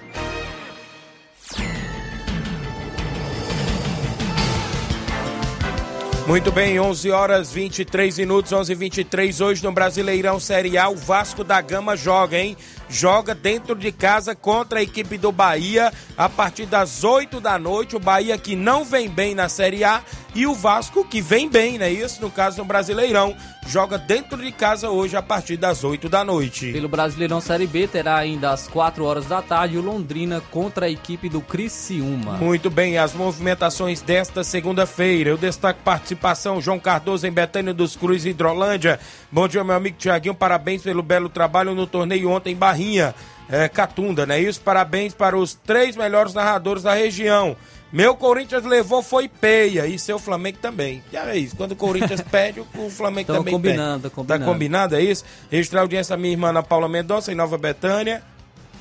[6.29, 11.43] Muito bem, 11 horas 23 minutos, 11 23 hoje no Brasileirão Série A, o Vasco
[11.43, 12.55] da Gama joga, hein?
[12.87, 17.95] Joga dentro de casa contra a equipe do Bahia a partir das 8 da noite.
[17.95, 20.03] O Bahia que não vem bem na Série A
[20.35, 21.91] e o Vasco que vem bem, né?
[21.91, 23.35] Isso no caso no Brasileirão
[23.69, 26.71] joga dentro de casa hoje a partir das 8 da noite.
[26.71, 30.89] Pelo Brasileirão Série B terá ainda às 4 horas da tarde o Londrina contra a
[30.89, 32.31] equipe do Criciúma.
[32.37, 35.29] Muito bem, as movimentações desta segunda-feira.
[35.29, 38.99] Eu destaco participação João Cardoso em Betânia dos Cruz Hidrolândia.
[39.31, 43.13] Bom dia, meu amigo Tiaguinho, parabéns pelo belo trabalho no torneio ontem em Barrinha.
[43.47, 44.39] É, Catunda, né?
[44.39, 47.55] Isso, parabéns para os três melhores narradores da região.
[47.91, 51.03] Meu Corinthians levou foi peia e seu Flamengo também.
[51.11, 51.55] Já é isso.
[51.55, 54.15] Quando o Corinthians pede, o Flamengo Tão também combinando, pede.
[54.15, 54.45] Combinando.
[54.45, 55.25] Tá combinado, é isso?
[55.49, 58.23] Registrar a audiência minha irmã Ana Paula Mendonça em Nova Betânia.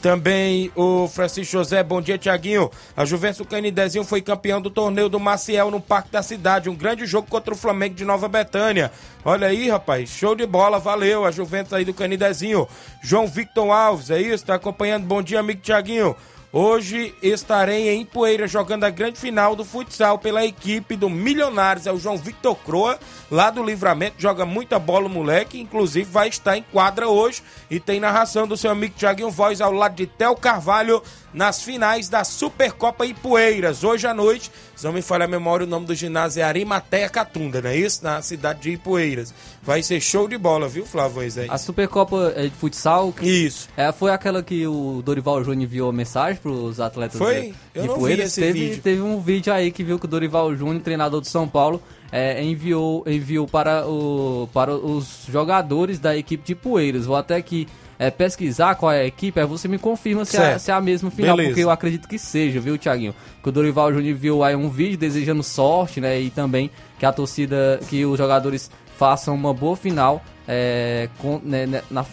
[0.00, 2.70] Também o Francisco José, bom dia, Tiaguinho.
[2.96, 6.70] A Juventus do Canidezinho foi campeão do torneio do Maciel no Parque da Cidade.
[6.70, 8.92] Um grande jogo contra o Flamengo de Nova Betânia.
[9.24, 11.24] Olha aí, rapaz, show de bola, valeu.
[11.24, 12.68] A Juventus aí do Canidezinho.
[13.02, 14.46] João Victor Alves, é isso?
[14.46, 15.04] Tá acompanhando.
[15.04, 16.14] Bom dia, amigo Tiaguinho.
[16.50, 21.86] Hoje estarei em Poeira jogando a grande final do futsal pela equipe do Milionários.
[21.86, 22.98] É o João Victor Croa,
[23.30, 24.16] lá do Livramento.
[24.18, 25.60] Joga muita bola moleque.
[25.60, 27.42] Inclusive vai estar em quadra hoje.
[27.70, 31.02] E tem narração do seu amigo Tiaguinho Voz ao lado de Tel Carvalho
[31.38, 33.84] nas finais da Supercopa Ipueiras.
[33.84, 37.08] Hoje à noite, se não me falha a memória, o nome do ginásio é Arimateia
[37.08, 38.02] Catunda, não é isso?
[38.02, 39.32] Na cidade de Ipueiras.
[39.62, 41.48] Vai ser show de bola, viu, Flávio Moisés?
[41.48, 43.14] A Supercopa é de futsal.
[43.22, 43.68] Isso.
[43.76, 47.52] É, foi aquela que o Dorival Júnior enviou mensagem para os atletas foi?
[47.52, 48.82] de, Eu de não vi esse teve, vídeo.
[48.82, 52.42] teve um vídeo aí que viu que o Dorival Júnior, treinador do São Paulo, é,
[52.42, 57.06] enviou, enviou para, o, para os jogadores da equipe de Poeiras.
[57.06, 57.66] Vou até aqui
[57.98, 60.80] é, pesquisar qual é a equipe, aí você me confirma se é, se é, a
[60.80, 61.50] mesma final, Beleza.
[61.50, 63.14] porque eu acredito que seja, viu, Thiaguinho?
[63.42, 66.20] Que o Dorival Júnior viu aí um vídeo desejando sorte, né?
[66.20, 70.22] E também que a torcida, que os jogadores façam uma boa final.
[70.50, 72.06] É, com, né, né na,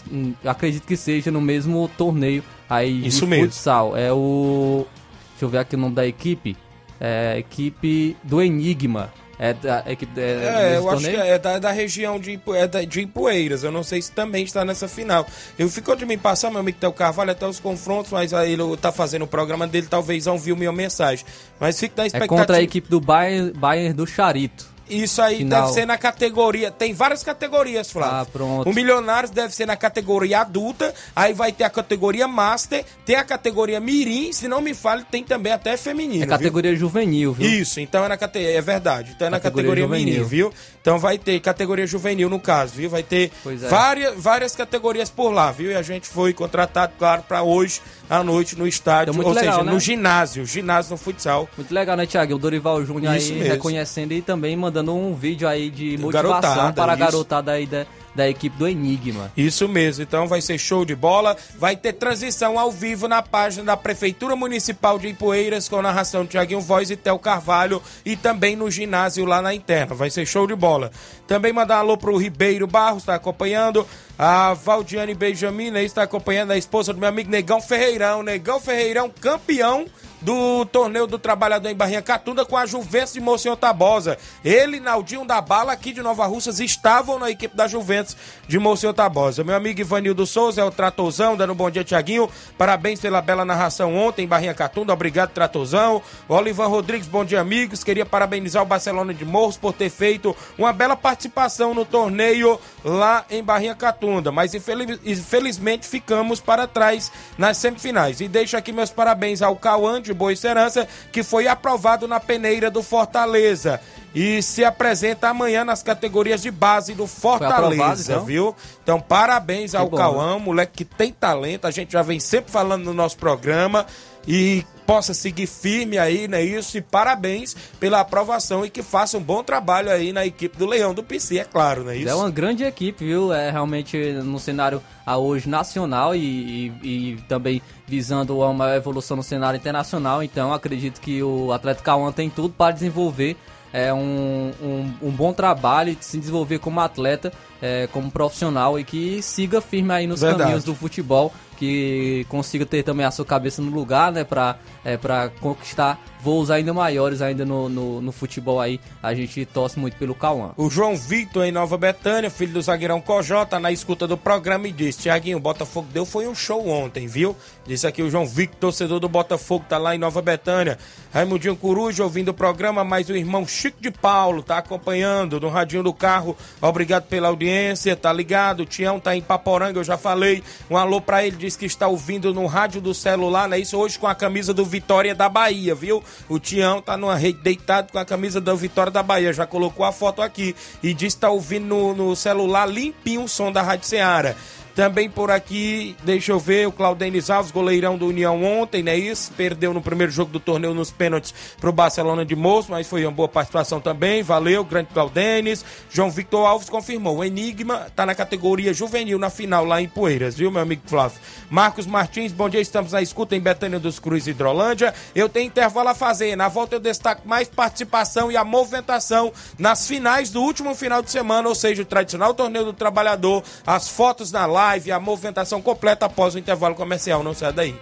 [0.43, 3.45] acredito que seja no mesmo torneio aí Isso de mesmo.
[3.45, 3.95] futsal.
[3.95, 4.85] É o.
[5.31, 6.57] Deixa eu ver aqui o nome da equipe.
[6.99, 9.11] É, equipe do Enigma.
[9.37, 10.91] É da equipe é, é eu torneio?
[10.91, 13.63] acho que é da, da região de, é da, de Ipueiras.
[13.63, 15.25] Eu não sei se também está nessa final.
[15.57, 18.77] Eu ficou de me passar, meu amigo Teu Carvalho, até os confrontos, mas aí ele
[18.77, 21.25] tá fazendo o programa dele, talvez não viu minha mensagem.
[21.59, 22.35] Mas fica na expectativa.
[22.35, 24.74] É contra a equipe do Bayern, Bayern do Charito.
[24.89, 25.61] Isso aí Final.
[25.61, 26.71] deve ser na categoria.
[26.71, 28.17] Tem várias categorias, Flávio.
[28.17, 28.69] Ah, pronto.
[28.69, 30.93] O Milionários deve ser na categoria adulta.
[31.15, 35.23] Aí vai ter a categoria Master, tem a categoria Mirim, se não me fale, tem
[35.23, 36.23] também até feminino.
[36.23, 36.37] É viu?
[36.37, 37.49] categoria juvenil, viu?
[37.49, 38.57] Isso, então é na categoria.
[38.57, 39.13] É verdade.
[39.15, 40.13] Então é na Categoria categoria juvenil.
[40.15, 40.53] Mirim, viu?
[40.81, 42.89] Então vai ter categoria juvenil no caso, viu?
[42.89, 43.55] Vai ter é.
[43.67, 45.71] várias, várias categorias por lá, viu?
[45.71, 49.53] E a gente foi contratado, claro, para hoje à noite no estádio, Então, ou legal,
[49.53, 49.71] seja, né?
[49.71, 51.49] no ginásio, ginásio no futsal.
[51.57, 52.35] Muito legal, né, Thiago?
[52.35, 53.43] O Dorival Júnior aí mesmo.
[53.43, 57.85] reconhecendo e também mandando um vídeo aí de motivação Garotada, para a garotada aí da,
[58.15, 59.31] da equipe do Enigma.
[59.35, 61.35] Isso mesmo, então vai ser show de bola.
[61.59, 66.29] Vai ter transmissão ao vivo na página da Prefeitura Municipal de Ipueiras com narração de
[66.29, 69.93] Tiaguinho Voz e Tel Carvalho e também no ginásio lá na interna.
[69.93, 70.91] Vai ser show de bola.
[71.27, 73.85] Também mandar um alô pro Ribeiro Barros, está acompanhando.
[74.17, 78.23] A Valdiane Benjamin aí está acompanhando a esposa do meu amigo Negão Ferreirão.
[78.23, 79.85] Negão Ferreirão, campeão
[80.21, 84.17] do torneio do trabalhador em Barrinha Catunda com a Juventus de Monsenhor Tabosa.
[84.43, 88.04] Ele, Naldinho da Bala, aqui de Nova Russas, estavam na equipe da Juventus
[88.47, 89.43] de Monsenhor Tabosa.
[89.43, 92.29] Meu amigo Ivanildo Souza é o Tratorzão, dando um bom dia, Tiaguinho.
[92.57, 94.93] Parabéns pela bela narração ontem em Barrinha Catunda.
[94.93, 96.01] Obrigado, Tratorzão.
[96.27, 97.83] O Olivan Rodrigues, bom dia, amigos.
[97.83, 103.25] Queria parabenizar o Barcelona de Morros por ter feito uma bela participação no torneio lá
[103.29, 104.31] em Barrinha Catunda.
[104.31, 108.19] Mas infeliz- infelizmente ficamos para trás nas semifinais.
[108.21, 112.69] E deixo aqui meus parabéns ao Cauã de Boa Serança, que foi aprovado na peneira
[112.69, 113.81] do Fortaleza.
[114.15, 118.25] E se apresenta amanhã nas categorias de base do Fortaleza, então?
[118.25, 118.55] viu?
[118.81, 121.65] Então, parabéns ao bom, Cauã, moleque que tem talento.
[121.65, 123.85] A gente já vem sempre falando no nosso programa.
[124.27, 126.41] E possa seguir firme aí, né?
[126.43, 126.77] Isso.
[126.77, 130.95] E parabéns pela aprovação e que faça um bom trabalho aí na equipe do Leão
[130.95, 131.95] do PC, é claro, né?
[131.95, 132.09] Isso.
[132.09, 133.31] É uma grande equipe, viu?
[133.31, 139.15] É realmente no cenário a hoje nacional e, e- e também visando uma maior evolução
[139.15, 140.23] no cenário internacional.
[140.23, 143.37] Então acredito que o Atlético Cauã tem tudo para desenvolver
[143.75, 148.85] é, um, um, um bom trabalho e se desenvolver como atleta, é, como profissional e
[148.85, 150.43] que siga firme aí nos Verdade.
[150.43, 154.23] caminhos do futebol, que consiga ter também a sua cabeça no lugar, né?
[154.23, 158.79] Pra, é, pra conquistar voos ainda maiores ainda no, no, no futebol aí.
[159.03, 160.51] A gente torce muito pelo Cauã.
[160.57, 164.67] O João Victor em Nova Betânia, filho do zagueirão Cojó, tá na escuta do programa
[164.67, 167.35] e disse: Tiaguinho, o Botafogo deu foi um show ontem, viu?
[167.65, 170.77] Disse aqui o João Victor, torcedor do Botafogo, tá lá em Nova Betânia.
[171.11, 175.81] Raimundinho Coruja ouvindo o programa, mas o irmão Chico de Paulo tá acompanhando no radinho
[175.81, 176.37] do carro.
[176.61, 178.61] Obrigado pela audiência, tá ligado?
[178.61, 180.43] O Tião tá em Paporanga, eu já falei.
[180.69, 183.57] Um alô pra ele, diz que está ouvindo no rádio do celular, né?
[183.57, 186.03] Isso hoje com a camisa do Vitória da Bahia, viu?
[186.29, 189.85] O Tião tá numa rede deitado com a camisa da Vitória da Bahia, já colocou
[189.85, 193.63] a foto aqui e diz que tá ouvindo no, no celular limpinho o som da
[193.63, 194.35] Rádio Ceará.
[194.75, 198.97] Também por aqui, deixa eu ver, o Claudenis Alves, goleirão do União ontem, né?
[198.97, 203.05] Isso, perdeu no primeiro jogo do torneio nos pênaltis pro Barcelona de Moço, mas foi
[203.05, 205.63] uma boa participação também, valeu, grande Claudenis.
[205.89, 210.35] João Victor Alves confirmou, o Enigma tá na categoria juvenil na final lá em Poeiras,
[210.35, 211.19] viu, meu amigo Flávio?
[211.49, 214.93] Marcos Martins, bom dia, estamos na escuta em Betânia dos Cruz, Hidrolândia.
[215.15, 219.87] Eu tenho intervalo a fazer, na volta eu destaco mais participação e a movimentação nas
[219.87, 224.33] finais do último final de semana, ou seja, o tradicional torneio do trabalhador, as fotos
[224.33, 227.79] na live, a movimentação completa após o intervalo comercial, não sai daí.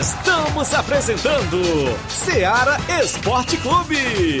[0.00, 1.60] Estamos apresentando
[2.08, 4.40] Seara Esporte Clube.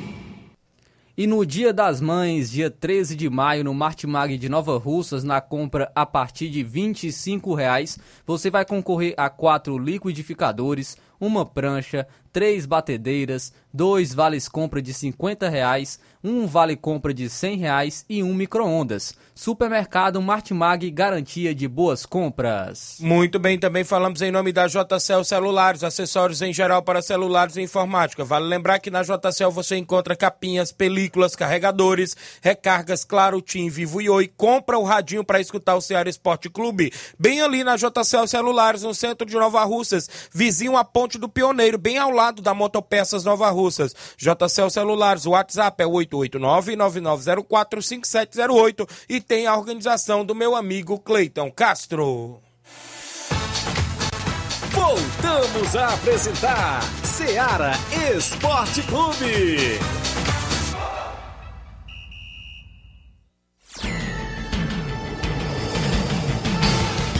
[1.21, 5.39] E no Dia das Mães, dia 13 de maio, no Martimag de Nova Russas, na
[5.39, 12.65] compra a partir de 25 reais, você vai concorrer a quatro liquidificadores, uma prancha, três
[12.65, 18.33] batedeiras, dois vales compra de 50 reais, um vale compra de 100 reais e um
[18.33, 19.15] micro-ondas.
[19.33, 22.97] Supermercado Martimag, garantia de boas compras.
[22.99, 27.61] Muito bem, também falamos em nome da JCL Celulares, acessórios em geral para celulares e
[27.61, 28.23] informática.
[28.23, 34.09] Vale lembrar que na JCL você encontra capinhas, películas, carregadores, recargas, claro, Tim, Vivo e
[34.09, 34.31] Oi.
[34.37, 38.93] Compra o radinho para escutar o Ceará Esporte Clube, bem ali na JCL Celulares, no
[38.93, 43.49] centro de Nova Russas, vizinho à Ponte do Pioneiro, bem ao lado da Motopeças Nova
[43.49, 43.95] Russas.
[44.17, 52.39] JCL Celulares, o WhatsApp é 889-9904-5708 e tem a organização do meu amigo Cleiton Castro.
[54.71, 57.73] Voltamos a apresentar Seara
[58.15, 59.79] Esporte Clube.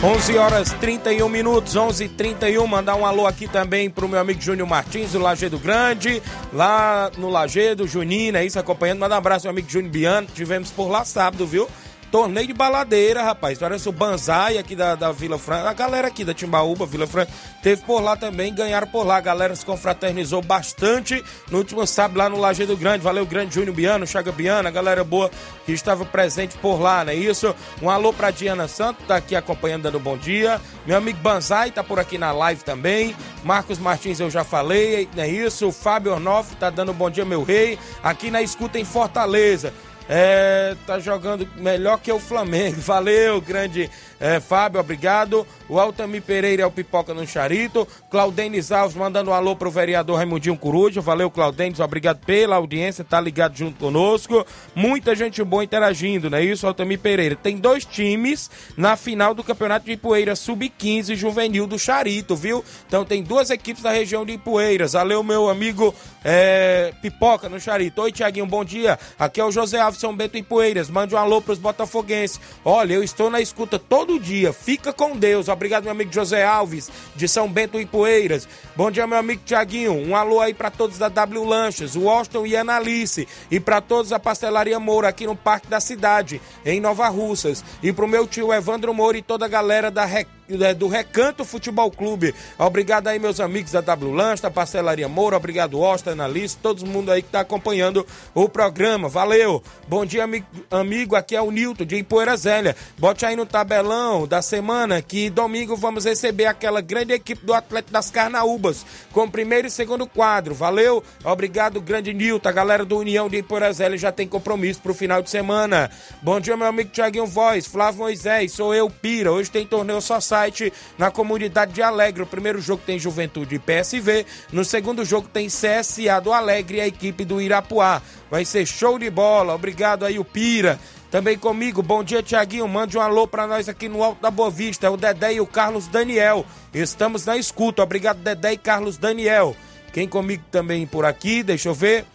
[0.04, 4.66] 11 horas 31 minutos, 11 31 Mandar um alô aqui também pro meu amigo Júnior
[4.66, 6.20] Martins, do Lagedo Grande,
[6.52, 8.98] lá no Lagedo, Juninho, é isso, acompanhando.
[8.98, 11.68] Manda um abraço, meu amigo Júnior Biano, tivemos por lá sábado, viu?
[12.12, 13.58] Torneio de baladeira, rapaz.
[13.58, 15.70] Parece o Banzai aqui da, da Vila Franca.
[15.70, 19.16] A galera aqui da Timbaúba, Vila Franca, teve por lá também, ganharam por lá.
[19.16, 23.02] A galera se confraternizou bastante no último sábado lá no Lajeado Grande.
[23.02, 25.30] Valeu, grande Júnior Biano, Chaga Biano, a galera boa
[25.64, 27.56] que estava presente por lá, não é isso?
[27.80, 30.60] Um alô pra Diana Santos, tá aqui acompanhando, dando bom dia.
[30.86, 33.16] Meu amigo Banzai tá por aqui na live também.
[33.42, 35.68] Marcos Martins eu já falei, não é isso?
[35.68, 37.78] O Fábio Ornoff tá dando bom dia, meu rei.
[38.02, 39.72] Aqui na escuta em Fortaleza.
[40.08, 42.80] É, tá jogando melhor que o Flamengo.
[42.82, 45.46] Valeu, grande é, Fábio, obrigado.
[45.68, 47.86] O Altamir Pereira é o Pipoca no Charito.
[48.10, 51.00] Claudenis Alves mandando um alô pro vereador Raimundinho Coruja.
[51.00, 54.46] Valeu, Claudenis, obrigado pela audiência, tá ligado junto conosco.
[54.74, 57.34] Muita gente boa interagindo, não é isso, Altamir Pereira?
[57.34, 62.64] Tem dois times na final do Campeonato de Ipueiras Sub-15 Juvenil do Charito, viu?
[62.86, 64.92] Então tem duas equipes da região de Ipueiras.
[64.92, 68.02] Valeu, meu amigo é, Pipoca no Charito.
[68.02, 68.98] Oi, Tiaguinho, bom dia.
[69.18, 70.90] Aqui é o José Alves São Bento Ipueiras.
[70.90, 72.40] Mande um alô pros botafoguenses.
[72.64, 74.52] Olha, eu estou na escuta todo dia.
[74.52, 75.48] Fica com Deus.
[75.48, 78.48] Obrigado, meu amigo José Alves, de São Bento Ipueiras.
[78.76, 79.92] Bom dia, meu amigo Tiaguinho.
[79.92, 83.28] Um alô aí para todos da W Lanches, o Austin e a Analice.
[83.50, 87.64] E para todos a Pastelaria Moura aqui no Parque da Cidade, em Nova Russas.
[87.82, 90.28] E pro meu tio Evandro Moura e toda a galera da Rec
[90.76, 92.34] do Recanto Futebol Clube.
[92.58, 97.10] Obrigado aí, meus amigos da W Lanche, da Parcelaria Moura, obrigado, Austin, Analista, todo mundo
[97.10, 99.08] aí que está acompanhando o programa.
[99.08, 99.62] Valeu!
[99.88, 100.24] Bom dia,
[100.70, 102.76] amigo, aqui é o Nilton de Ipoeira Zélia.
[102.98, 107.92] Bote aí no tabelão da semana que domingo vamos receber aquela grande equipe do Atlético
[107.92, 110.54] das Carnaúbas, com primeiro e segundo quadro.
[110.54, 111.02] Valeu!
[111.24, 112.48] Obrigado, grande Nilton.
[112.48, 115.90] A galera do União de Ipoeira Zélia já tem compromisso pro final de semana.
[116.20, 119.32] Bom dia, meu amigo Tiaguinho Voz, Flávio Moisés, sou eu, Pira.
[119.32, 122.22] Hoje tem torneio só site na comunidade de Alegre.
[122.22, 124.24] O primeiro jogo tem Juventude e PSV.
[124.50, 128.00] No segundo jogo tem CSA do Alegre e a equipe do Irapuá.
[128.30, 129.54] Vai ser show de bola.
[129.54, 130.80] Obrigado aí, o Pira.
[131.10, 132.66] Também comigo, bom dia, Tiaguinho.
[132.66, 134.86] Mande um alô pra nós aqui no Alto da Boa Vista.
[134.86, 136.46] É o Dedé e o Carlos Daniel.
[136.72, 137.82] Estamos na escuta.
[137.82, 139.54] Obrigado, Dedé e Carlos Daniel.
[139.92, 142.06] Quem comigo também por aqui, deixa eu ver.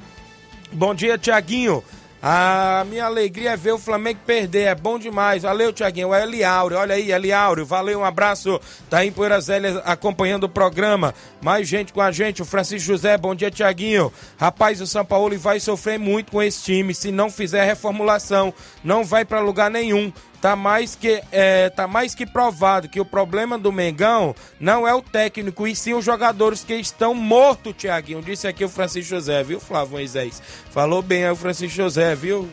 [0.71, 1.83] Bom dia, Tiaguinho.
[2.21, 5.43] A minha alegria é ver o Flamengo perder, é bom demais.
[5.43, 6.13] Valeu, Tiaguinho.
[6.13, 7.65] É Eliauro, olha aí, Eliauro.
[7.65, 8.59] Valeu, um abraço.
[8.89, 11.13] Tá em Poeira Zélia acompanhando o programa.
[11.39, 12.41] Mais gente com a gente.
[12.41, 14.11] O Francisco José, bom dia, Tiaguinho.
[14.37, 18.51] Rapaz, o São Paulo vai sofrer muito com esse time se não fizer reformulação.
[18.83, 23.05] Não vai para lugar nenhum tá mais que é, tá mais que provado que o
[23.05, 28.21] problema do Mengão não é o técnico e sim os jogadores que estão mortos, Tiaguinho.
[28.21, 30.41] Disse aqui o Francisco José, viu, Flávio Moisés?
[30.71, 32.47] Falou bem aí o Francisco José, viu?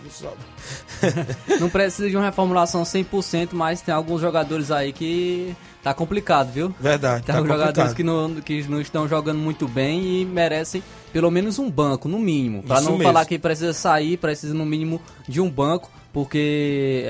[1.61, 6.75] não precisa de uma reformulação 100%, mas tem alguns jogadores aí que tá complicado, viu?
[6.81, 7.25] Verdade.
[7.25, 11.61] Tem tá jogadores que não, que não estão jogando muito bem e merecem pelo menos
[11.61, 12.63] um banco, no mínimo.
[12.65, 13.05] Para não mesmo.
[13.05, 17.05] falar que precisa sair, precisa no mínimo de um banco porque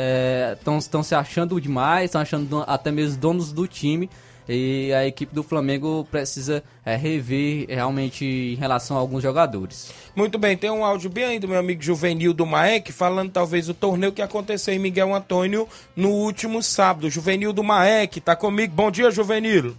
[0.79, 4.09] estão é, se achando demais, estão achando até mesmo donos do time.
[4.49, 9.93] E a equipe do Flamengo precisa é, rever realmente em relação a alguns jogadores.
[10.17, 13.67] Muito bem, tem um áudio bem aí do meu amigo Juvenil do Maek, falando talvez
[13.67, 17.09] do torneio que aconteceu em Miguel Antônio no último sábado.
[17.09, 18.75] Juvenil do Maek, tá comigo.
[18.75, 19.75] Bom dia, Juvenil.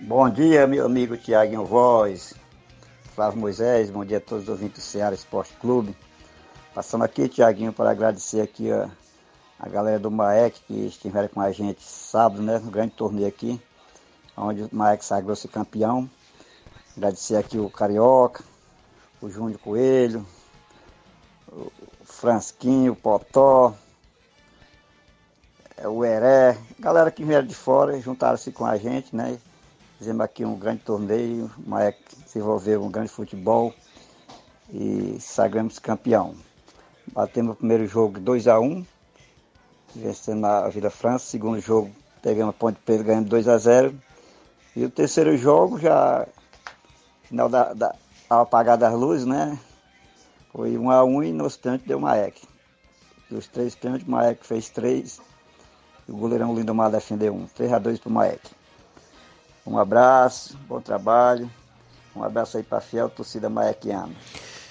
[0.00, 2.34] Bom dia, meu amigo Tiaguinho Voz,
[3.14, 5.94] Flávio Moisés, bom dia a todos os ouvintes do Ceará Esporte Clube.
[6.78, 8.88] Passando aqui, Tiaguinho, para agradecer aqui a,
[9.58, 12.60] a galera do Maek que estiveram com a gente sábado, né?
[12.60, 13.60] No grande torneio aqui,
[14.36, 16.08] onde o Maek sagrou-se campeão.
[16.96, 18.44] Agradecer aqui o Carioca,
[19.20, 20.24] o Júnior Coelho,
[21.50, 21.72] o
[22.04, 23.74] Fransquinho, o Potó,
[25.76, 29.36] é, o Heré, galera que vieram de fora juntaram-se com a gente, né?
[29.98, 33.74] Fizemos aqui um grande torneio, o Maek desenvolveu um grande futebol
[34.72, 36.36] e sagramos campeão.
[37.12, 38.84] Batemos o primeiro jogo 2 a 1
[39.94, 41.26] vencendo a Vila França.
[41.26, 41.90] Segundo jogo,
[42.22, 43.94] pegamos a Ponte Pedro ganhando 2 a 0
[44.76, 46.26] E o terceiro jogo, já
[47.24, 47.94] final da, da
[48.28, 49.58] ao apagar das luzes, né?
[50.52, 52.46] Foi 1 a 1 e nos pênaltis deu Maek.
[53.30, 55.20] Dos três pênaltis, Maek fez três.
[56.06, 57.46] E o goleirão Lindomar defendeu um.
[57.46, 58.50] 3 a 2 pro Maek.
[59.66, 61.50] Um abraço, bom trabalho.
[62.14, 64.14] Um abraço aí para a fiel torcida maequiana.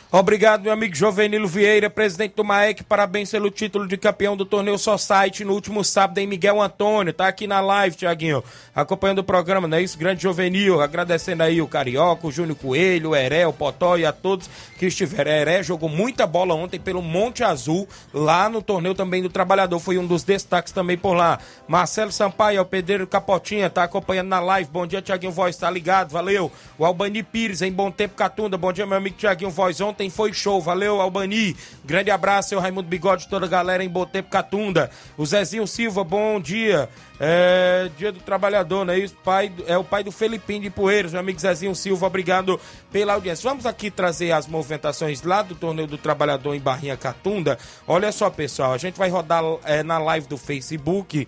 [0.10, 2.82] Obrigado, meu amigo Jovenilo Vieira, presidente do MAEC.
[2.82, 7.12] Parabéns pelo título de campeão do torneio Society no último sábado em Miguel Antônio.
[7.12, 8.42] Tá aqui na live, Tiaguinho,
[8.74, 9.98] acompanhando o programa, não é isso?
[9.98, 14.14] Grande Jovenil, agradecendo aí o Carioca, o Júnior Coelho, o Heré, o Potó e a
[14.14, 14.50] todos
[14.80, 15.30] que estiveram.
[15.30, 19.78] Heré jogou muita bola ontem pelo Monte Azul, lá no torneio também do Trabalhador.
[19.78, 21.38] Foi um dos destaques também por lá.
[21.68, 24.70] Marcelo Sampaio, o Pedreiro Capotinha, tá acompanhando na live.
[24.72, 26.12] Bom dia, Tiaguinho Voz, tá ligado?
[26.12, 26.50] Valeu.
[26.78, 28.58] O Albani Pires, em Bom Tempo Catunda.
[28.58, 29.82] Bom dia, meu amigo Tiaguinho Voz.
[29.82, 30.62] Ontem ontem foi show.
[30.62, 31.58] Valeu, Albani.
[31.84, 34.92] Grande abraço, seu Raimundo Bigode, toda a galera em Botempo Catunda.
[35.18, 36.88] O Zezinho Silva, bom dia.
[37.20, 39.16] É, dia do Trabalhador, não é isso?
[39.24, 42.60] Pai, é o pai do Felipinho de Poeiros, meu amigo Zezinho Silva, obrigado
[42.92, 43.50] pela audiência.
[43.50, 47.58] Vamos aqui trazer as movimentações lá do Torneio do Trabalhador em Barrinha Catunda.
[47.88, 51.28] Olha só, pessoal, a gente vai rodar é, na live do Facebook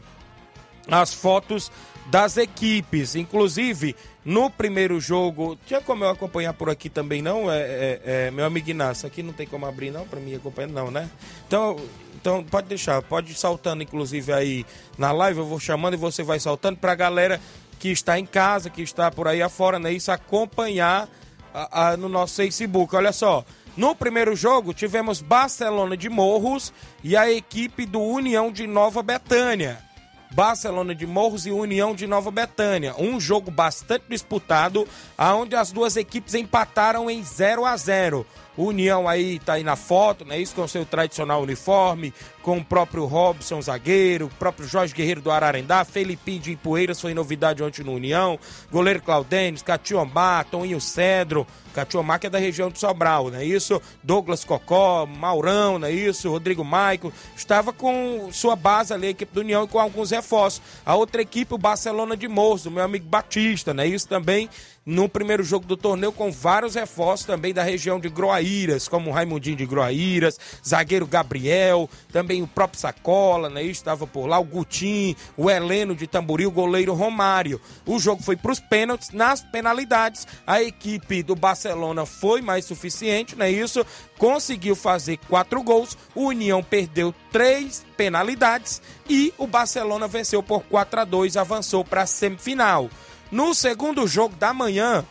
[0.91, 1.71] as fotos
[2.09, 3.15] das equipes.
[3.15, 3.95] Inclusive,
[4.25, 7.51] no primeiro jogo, tinha como eu acompanhar por aqui também, não?
[7.51, 10.67] É, é, é meu amigo Inácio, aqui não tem como abrir, não, para mim acompanhar,
[10.67, 11.09] não, né?
[11.47, 11.79] Então,
[12.15, 14.65] então, pode deixar, pode ir saltando, inclusive, aí
[14.97, 17.39] na live, eu vou chamando e você vai saltando pra galera
[17.79, 19.93] que está em casa, que está por aí afora, né?
[19.93, 21.07] Isso acompanhar
[21.53, 22.93] a, a, no nosso Facebook.
[22.93, 23.45] Olha só,
[23.77, 29.88] no primeiro jogo tivemos Barcelona de Morros e a equipe do União de Nova Betânia.
[30.31, 32.95] Barcelona de Morros e União de Nova Betânia.
[32.97, 38.25] Um jogo bastante disputado, aonde as duas equipes empataram em 0 a 0.
[38.65, 40.39] União aí tá aí na foto, né?
[40.39, 45.31] Isso com seu tradicional uniforme, com o próprio Robson zagueiro, o próprio Jorge Guerreiro do
[45.31, 48.39] Ararendá, Felipinho de Ipueiras foi novidade ontem no União,
[48.71, 53.45] goleiro Claudênis, Catiombar, Toninho Cedro, Catiomar que é da região do Sobral, né?
[53.45, 55.91] Isso, Douglas Cocó, Maurão, né?
[55.91, 60.11] Isso, Rodrigo Maico, estava com sua base ali, a equipe do União e com alguns
[60.11, 60.61] reforços.
[60.85, 63.87] A outra equipe, o Barcelona de Moço, meu amigo Batista, né?
[63.87, 64.49] Isso também
[64.89, 69.13] no primeiro jogo do torneio com vários reforços também da região de Groaíras, como o
[69.13, 73.61] Raimundinho de Groaíras, zagueiro Gabriel, também o próprio Sacola, né?
[73.63, 77.61] Estava por lá, o Gutim, o Heleno de Tamboril, o goleiro Romário.
[77.85, 83.35] O jogo foi para os pênaltis, nas penalidades, a equipe do Barcelona foi mais suficiente,
[83.35, 83.85] não é isso?
[84.17, 91.01] Conseguiu fazer quatro gols, o União perdeu três penalidades e o Barcelona venceu por 4
[91.01, 92.89] a 2 avançou para a semifinal.
[93.31, 95.05] No segundo jogo da manhã,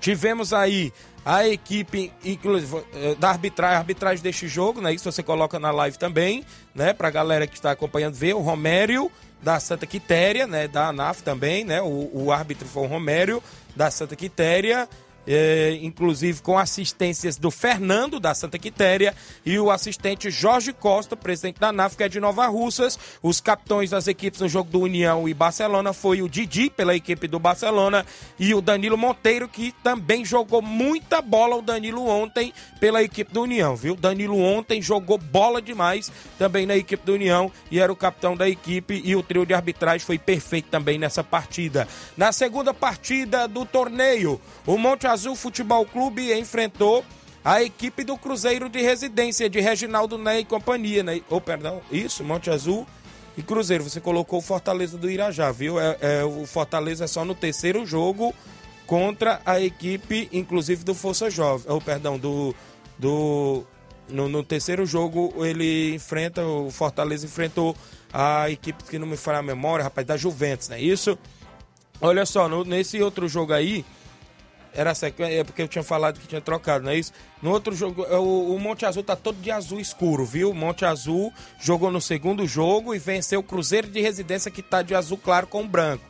[0.00, 0.92] tivemos aí
[1.24, 4.94] a equipe, eh, da arbitragem, arbitragem deste jogo, né?
[4.94, 6.92] Isso você coloca na live também, né?
[6.92, 9.10] Pra galera que está acompanhando ver, o Romério
[9.42, 10.68] da Santa Quitéria, né?
[10.68, 11.82] Da ANAF também, né?
[11.82, 13.42] O, o árbitro foi o Romério
[13.74, 14.88] da Santa Quitéria
[15.26, 19.14] é, inclusive com assistências do Fernando, da Santa Quitéria,
[19.44, 22.98] e o assistente Jorge Costa, presidente da NAF, que é de Nova Russas.
[23.22, 27.26] Os capitões das equipes no jogo do União e Barcelona foi o Didi, pela equipe
[27.26, 28.06] do Barcelona,
[28.38, 33.42] e o Danilo Monteiro, que também jogou muita bola, o Danilo ontem, pela equipe do
[33.42, 33.96] União, viu?
[33.96, 38.48] Danilo ontem jogou bola demais também na equipe do União, e era o capitão da
[38.48, 41.88] equipe, e o trio de arbitragem foi perfeito também nessa partida.
[42.16, 47.04] Na segunda partida do torneio, o Monte Azul Futebol Clube enfrentou
[47.44, 51.20] a equipe do Cruzeiro de Residência de Reginaldo Ney e companhia, né?
[51.30, 52.84] Oh, perdão, isso, Monte Azul
[53.36, 53.84] e Cruzeiro.
[53.84, 55.78] Você colocou o Fortaleza do Irajá, viu?
[55.78, 58.34] É, é, o Fortaleza é só no terceiro jogo
[58.84, 61.66] contra a equipe, inclusive do Força Jovem.
[61.68, 62.54] Oh, perdão, do.
[62.98, 63.64] do
[64.08, 67.76] no, no, terceiro jogo ele enfrenta, o Fortaleza enfrentou
[68.12, 70.80] a equipe que não me fala a memória, rapaz, da Juventus, né?
[70.80, 71.18] Isso.
[72.00, 73.84] Olha só, no, nesse outro jogo aí,
[74.76, 77.12] era sequência, é porque eu tinha falado que tinha trocado, não é isso?
[77.42, 80.52] No outro jogo, é, o, o, Monte Azul tá todo de azul escuro, viu?
[80.52, 84.94] Monte Azul jogou no segundo jogo e venceu o Cruzeiro de Residência que tá de
[84.94, 86.04] azul claro com branco.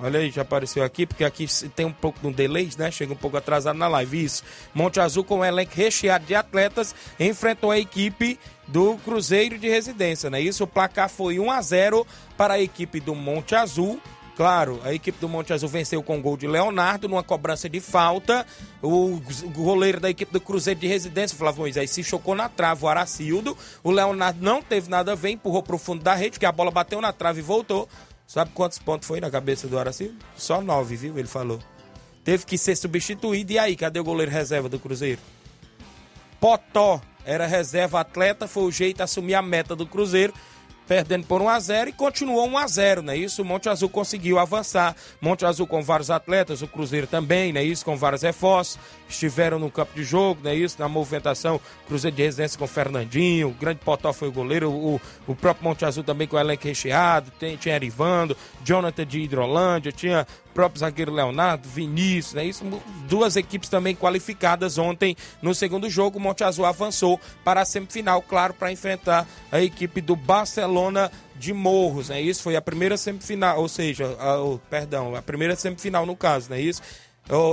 [0.00, 2.88] Olha aí, já apareceu aqui, porque aqui tem um pouco de um delay, né?
[2.88, 4.24] Chega um pouco atrasado na live.
[4.24, 4.44] Isso.
[4.72, 8.38] Monte Azul com um elenco recheado de atletas enfrentou a equipe
[8.68, 10.40] do Cruzeiro de Residência, né?
[10.40, 12.06] Isso, o placar foi 1 a 0
[12.36, 14.00] para a equipe do Monte Azul
[14.38, 18.46] Claro, a equipe do Monte Azul venceu com gol de Leonardo numa cobrança de falta.
[18.80, 19.20] O
[19.52, 23.58] goleiro da equipe do Cruzeiro de Residência, Flávio Moisés, se chocou na trave, o Aracildo.
[23.82, 26.70] O Leonardo não teve nada a ver, empurrou o fundo da rede, porque a bola
[26.70, 27.88] bateu na trave e voltou.
[28.28, 30.14] Sabe quantos pontos foi na cabeça do Araci?
[30.36, 31.18] Só nove, viu?
[31.18, 31.58] Ele falou.
[32.22, 33.50] Teve que ser substituído.
[33.50, 35.20] E aí, cadê o goleiro reserva do Cruzeiro?
[36.38, 40.32] Potó era reserva atleta, foi o jeito de assumir a meta do Cruzeiro
[40.88, 43.16] perdendo por 1 a 0 e continuou 1 a 0 né?
[43.16, 44.96] Isso o Monte Azul conseguiu avançar.
[45.20, 47.62] Monte Azul com vários atletas, o Cruzeiro também, né?
[47.62, 48.78] Isso com vários reforços,
[49.08, 50.54] estiveram no campo de jogo, né?
[50.54, 55.00] Isso na movimentação, Cruzeiro de Residência com Fernandinho, o grande Potó foi o goleiro, o,
[55.26, 59.92] o próprio Monte Azul também com o elenco recheado, tem, tinha Erivando, Jonathan de Hidrolândia,
[59.92, 60.26] tinha
[60.58, 62.44] próprio zagueiro Leonardo, Vinícius, né?
[62.44, 62.64] Isso,
[63.08, 66.18] duas equipes também qualificadas ontem no segundo jogo.
[66.18, 71.52] O Monte Azul avançou para a semifinal, claro, para enfrentar a equipe do Barcelona de
[71.52, 72.20] Morros, né?
[72.20, 76.50] Isso foi a primeira semifinal, ou seja, a, o, perdão, a primeira semifinal no caso,
[76.50, 76.60] né?
[76.60, 76.82] Isso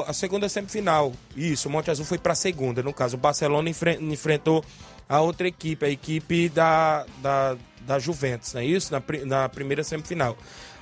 [0.08, 3.70] a segunda semifinal, isso, o Monte Azul foi para a segunda, no caso, o Barcelona
[3.70, 4.64] enfre enfrentou
[5.08, 8.92] a outra equipe, a equipe da, da, da Juventus, não é isso?
[8.92, 10.38] Na, na primeira semifinal.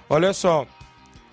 [0.10, 0.68] Olha só,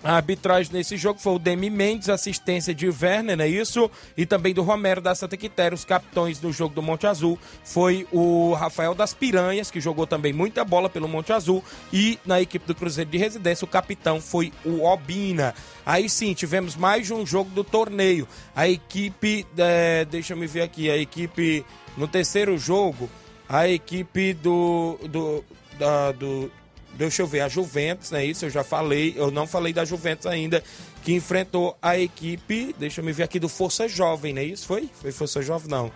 [0.03, 3.89] a arbitragem nesse jogo foi o Demi Mendes, assistência de Werner, é isso?
[4.17, 5.75] E também do Romero da Santa Quitéria.
[5.75, 10.33] Os capitões no jogo do Monte Azul foi o Rafael das Piranhas, que jogou também
[10.33, 11.63] muita bola pelo Monte Azul.
[11.93, 15.53] E na equipe do Cruzeiro de Residência, o capitão foi o Obina.
[15.85, 18.27] Aí sim, tivemos mais um jogo do torneio.
[18.55, 21.63] A equipe, é, deixa eu ver aqui, a equipe
[21.95, 23.07] no terceiro jogo,
[23.47, 25.45] a equipe do, do,
[25.77, 26.51] da, do
[26.95, 28.25] deixa eu ver, a Juventus, né?
[28.25, 30.63] Isso eu já falei, eu não falei da Juventus ainda,
[31.03, 34.43] que enfrentou a equipe, deixa eu me ver aqui, do Força Jovem, né?
[34.43, 34.89] Isso foi?
[35.01, 35.91] Foi Força Jovem, não.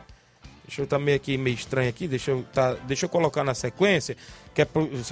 [0.68, 4.18] Deixa eu também aqui meio estranho aqui, deixa eu, tá, deixa eu colocar na sequência,
[4.54, 4.68] que é,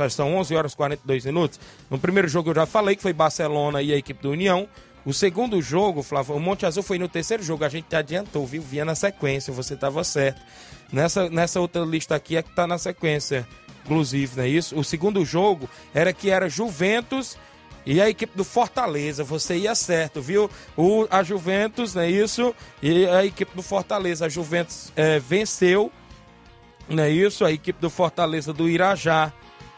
[0.10, 1.60] são 11 horas e 42 minutos.
[1.90, 4.68] No primeiro jogo eu já falei que foi Barcelona e a equipe do União.
[5.06, 8.62] O segundo jogo, Flávio, o Monte Azul foi no terceiro jogo, a gente adiantou, viu?
[8.62, 10.42] Vinha na sequência, você estava certo.
[10.92, 13.48] Nessa, nessa outra lista aqui é que tá na sequência
[13.84, 14.78] inclusive, não é isso?
[14.78, 17.38] O segundo jogo era que era Juventus
[17.86, 20.50] e a equipe do Fortaleza, você ia certo, viu?
[20.78, 22.56] O, a Juventus, não é isso?
[22.82, 25.92] E a equipe do Fortaleza, a Juventus é, venceu,
[26.88, 27.44] não é isso?
[27.44, 29.34] A equipe do Fortaleza do Irajá.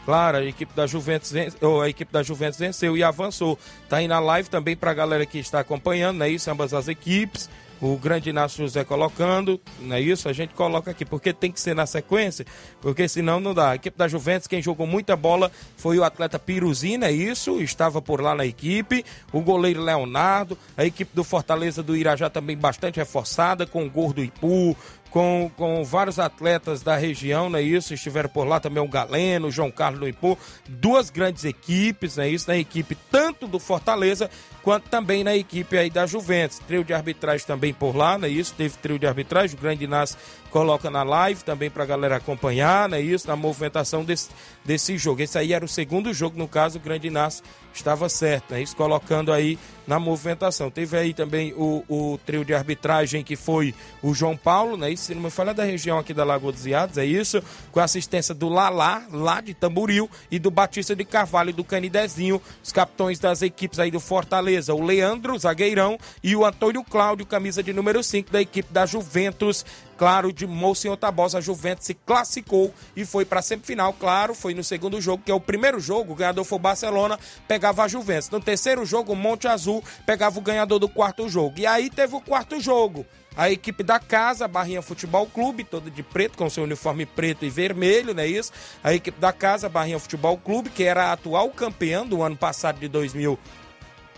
[0.05, 3.57] Claro, a equipe da Juventus, ou a equipe da Juventus venceu e avançou.
[3.89, 6.49] Tá aí na live também para a galera que está acompanhando, não é isso?
[6.51, 7.49] Ambas as equipes
[7.81, 10.29] o grande Inácio José colocando, não é isso?
[10.29, 12.45] A gente coloca aqui, porque tem que ser na sequência,
[12.81, 13.71] porque senão não dá.
[13.71, 18.01] A equipe da Juventus, quem jogou muita bola foi o atleta Piruzina, é isso, estava
[18.01, 22.97] por lá na equipe, o goleiro Leonardo, a equipe do Fortaleza do Irajá também bastante
[22.97, 24.75] reforçada, com o Gordo Ipu,
[25.15, 27.93] com, com vários atletas da região, não é isso?
[27.93, 30.37] Estiveram por lá também o Galeno, o João Carlos Ipu,
[30.67, 32.49] duas grandes equipes, não é isso?
[32.49, 34.29] Na equipe tanto do Fortaleza
[34.61, 36.59] quanto também na equipe aí da Juventus.
[36.59, 38.53] Trio de arbitragem também por lá, não é isso?
[38.55, 40.17] Teve trio de arbitragem, o Grande Inácio
[40.55, 43.27] coloca na live também para a galera acompanhar, não é isso?
[43.27, 44.29] Na movimentação desse,
[44.63, 45.21] desse jogo.
[45.21, 47.43] Esse aí era o segundo jogo, no caso, o Grande Inácio
[47.73, 48.61] estava certo, né?
[48.61, 50.71] Isso colocando aí na movimentação.
[50.71, 54.89] Teve aí também o, o trio de arbitragem que foi o João Paulo, né?
[54.89, 57.43] Isso, se não me falha, da região aqui da Lagoa dos Iados, é isso?
[57.73, 61.65] Com a assistência do Lalá, lá de Tamburil, e do Batista de Carvalho e do
[61.65, 67.25] Canidezinho, os capitões das equipes aí do Fortaleza, o Leandro, zagueirão, e o Antônio Cláudio,
[67.25, 69.65] camisa de número 5 da equipe da Juventus
[69.97, 74.33] claro, de Moça em Otabosa, a Juventus se classificou e foi para a semifinal, claro,
[74.33, 77.83] foi no segundo jogo, que é o primeiro jogo, o ganhador foi o Barcelona, pegava
[77.83, 78.29] a Juventus.
[78.29, 81.55] No terceiro jogo, o Monte Azul pegava o ganhador do quarto jogo.
[81.57, 83.05] E aí teve o quarto jogo.
[83.37, 87.49] A equipe da casa, Barrinha Futebol Clube, toda de preto, com seu uniforme preto e
[87.49, 88.51] vermelho, não é isso?
[88.81, 92.79] A equipe da casa, Barrinha Futebol Clube, que era a atual campeã do ano passado
[92.79, 93.37] de 2000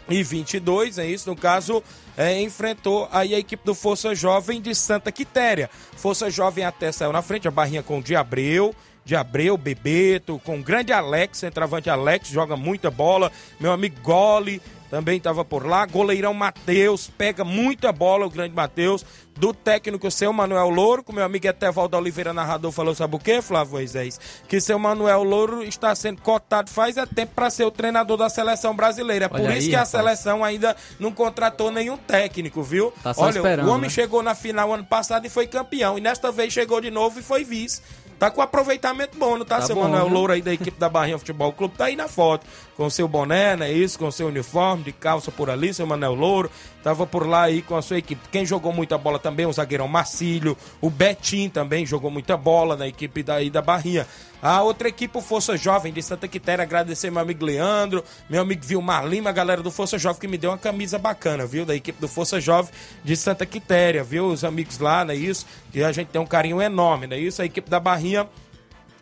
[0.10, 1.84] e 22, é isso, no caso,
[2.16, 5.70] é, enfrentou aí a equipe do Força Jovem de Santa Quitéria.
[5.96, 10.40] Força Jovem até saiu na frente, a barrinha com o de Abreu, de Abreu, Bebeto,
[10.44, 15.66] com o grande Alex, centroavante Alex, joga muita bola, meu amigo Gole, também estava por
[15.66, 15.86] lá.
[15.86, 19.06] Goleirão Matheus, pega muita bola, o grande Matheus.
[19.36, 23.40] Do técnico seu Manuel Louro, com meu amigo Etevaldo Oliveira, narrador, falou: sabe o que,
[23.40, 24.20] Flávio Moisés?
[24.48, 28.30] Que seu Manuel Louro está sendo cotado faz é tempo para ser o treinador da
[28.30, 29.26] seleção brasileira.
[29.26, 29.94] É por Olha isso aí, que rapaz.
[29.94, 32.92] a seleção ainda não contratou nenhum técnico, viu?
[33.04, 33.90] Tá Olha, o homem né?
[33.90, 36.00] chegou na final ano passado e foi campeão.
[36.00, 37.82] E nesta vez chegou de novo e foi vice.
[38.20, 40.90] Tá com aproveitamento bom, não tá, tá seu bom, Manuel Louro aí da equipe da
[40.90, 41.76] Barrinha Futebol Clube?
[41.78, 43.72] Tá aí na foto, com seu boné, né?
[43.72, 46.52] Isso, com seu uniforme de calça por ali, seu Manuel Louro.
[46.84, 48.22] Tava por lá aí com a sua equipe.
[48.32, 52.88] Quem jogou muita bola também, o zagueirão Marcílio, o Betim também jogou muita bola na
[52.88, 54.08] equipe daí da Barrinha.
[54.42, 58.64] A outra equipe, o Força Jovem de Santa Quitéria, agradecer meu amigo Leandro, meu amigo
[58.64, 61.66] Vilmar Lima, a galera do Força Jovem que me deu uma camisa bacana, viu?
[61.66, 62.72] Da equipe do Força Jovem
[63.04, 64.28] de Santa Quitéria, viu?
[64.28, 65.46] Os amigos lá, não é isso?
[65.72, 67.42] Que a gente tem um carinho enorme, não é isso?
[67.42, 68.28] A equipe da Barrinha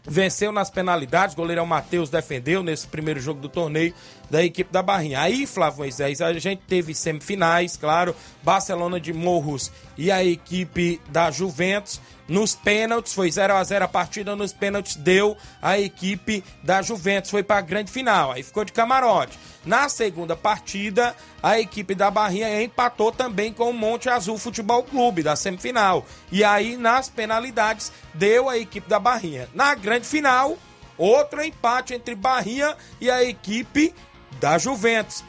[0.08, 3.94] venceu nas penalidades, goleirão Matheus defendeu nesse primeiro jogo do torneio
[4.30, 5.22] da equipe da Barrinha.
[5.22, 11.32] Aí, Flávio Moisés, a gente teve semifinais, claro, Barcelona de Morros e a equipe da
[11.32, 12.00] Juventus.
[12.28, 17.30] Nos pênaltis, foi 0 a 0 a partida, nos pênaltis deu a equipe da Juventus,
[17.30, 19.38] foi para a grande final, aí ficou de camarote.
[19.64, 25.24] Na segunda partida, a equipe da Barrinha empatou também com o Monte Azul Futebol Clube
[25.24, 26.06] da semifinal.
[26.32, 29.50] E aí, nas penalidades, deu a equipe da Barrinha.
[29.54, 30.58] Na grande final,
[30.98, 33.94] outro empate entre Barrinha e a equipe
[34.40, 35.24] da Juventus.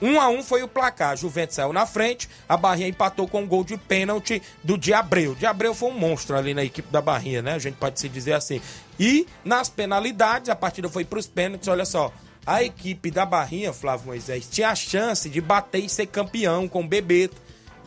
[0.00, 1.16] 1 um a 1 um foi o placar.
[1.16, 5.34] Juventus saiu na frente, a Barrinha empatou com um gol de pênalti do Diabreu.
[5.34, 7.54] Diabreu foi um monstro ali na equipe da Barrinha, né?
[7.54, 8.60] A gente pode se dizer assim.
[8.98, 12.12] E nas penalidades, a partida foi para os pênaltis, olha só.
[12.46, 16.84] A equipe da Barrinha, Flávio Moisés, tinha a chance de bater e ser campeão com
[16.84, 17.36] o Bebeto.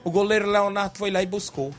[0.04, 1.74] O goleiro Leonardo foi lá e buscou.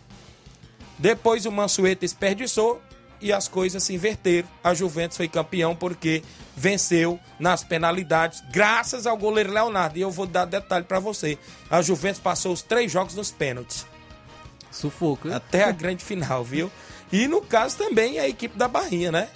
[0.99, 2.81] Depois o Mansueta desperdiçou
[3.21, 4.49] e as coisas se inverteram.
[4.65, 6.23] A Juventus foi campeão porque
[6.61, 9.99] venceu nas penalidades, graças ao goleiro Leonardo.
[9.99, 11.39] E eu vou dar detalhe para você:
[11.71, 13.87] a Juventus passou os três jogos nos pênaltis.
[14.71, 15.35] Sufoco, hein?
[15.35, 16.71] Até a grande final, viu?
[17.11, 19.29] E no caso também a equipe da Barrinha, né?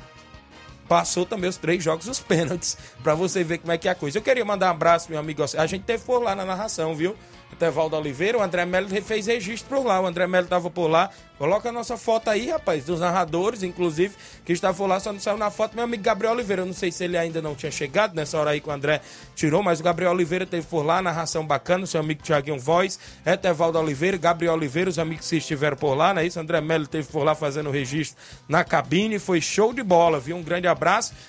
[0.89, 3.95] Passou também os três jogos nos pênaltis, para você ver como é que é a
[3.95, 4.19] coisa.
[4.19, 5.43] Eu queria mandar um abraço, meu amigo.
[5.57, 7.17] A gente teve por lá na narração, viu?
[7.55, 10.01] Etevaldo Oliveira, o André Melo fez registro por lá.
[10.01, 11.11] O André Melo estava por lá.
[11.39, 14.15] Coloca a nossa foto aí, rapaz, dos narradores, inclusive,
[14.45, 15.75] que estavam por lá, só não saiu na foto.
[15.75, 18.51] Meu amigo Gabriel Oliveira, eu não sei se ele ainda não tinha chegado nessa hora
[18.51, 19.01] aí que o André
[19.35, 23.79] tirou, mas o Gabriel Oliveira teve por lá, narração bacana, seu amigo Tiaguinho Voz, Etevaldo
[23.79, 26.25] Oliveira, Gabriel Oliveira, os amigos que estiveram por lá, né?
[26.25, 28.17] Isso, André Melo teve por lá fazendo o registro
[28.49, 30.37] na cabine, foi show de bola, viu?
[30.37, 30.74] Um grande abraço.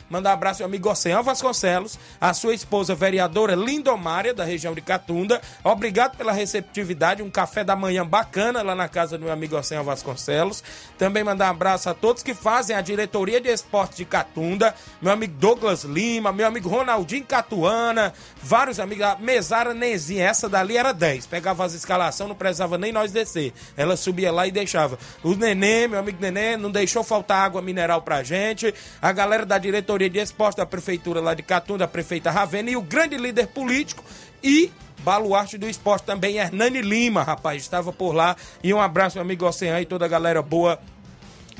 [0.09, 4.81] Mandar um abraço ao amigo Oceano Vasconcelos, a sua esposa vereadora Lindomária, da região de
[4.81, 5.41] Catunda.
[5.63, 9.83] Obrigado pela receptividade, um café da manhã bacana lá na casa do meu amigo Oceano
[9.83, 10.63] Vasconcelos.
[10.97, 15.11] Também mandar um abraço a todos que fazem a diretoria de esporte de Catunda, meu
[15.11, 20.93] amigo Douglas Lima, meu amigo Ronaldinho Catuana, vários amigos, a Mesara Nezinha, essa dali era
[20.93, 24.97] 10, pegava as escalações, não precisava nem nós descer, ela subia lá e deixava.
[25.23, 29.57] O Nenê, meu amigo Nenê, não deixou faltar água mineral pra gente, a galera da
[29.57, 33.47] diretoria de esporte da prefeitura lá de Catunda, a prefeita Ravena e o grande líder
[33.47, 34.03] político
[34.43, 38.35] e baluarte do esporte também, Hernani Lima, rapaz, estava por lá.
[38.63, 40.79] E um abraço, meu amigo Oceano e toda a galera boa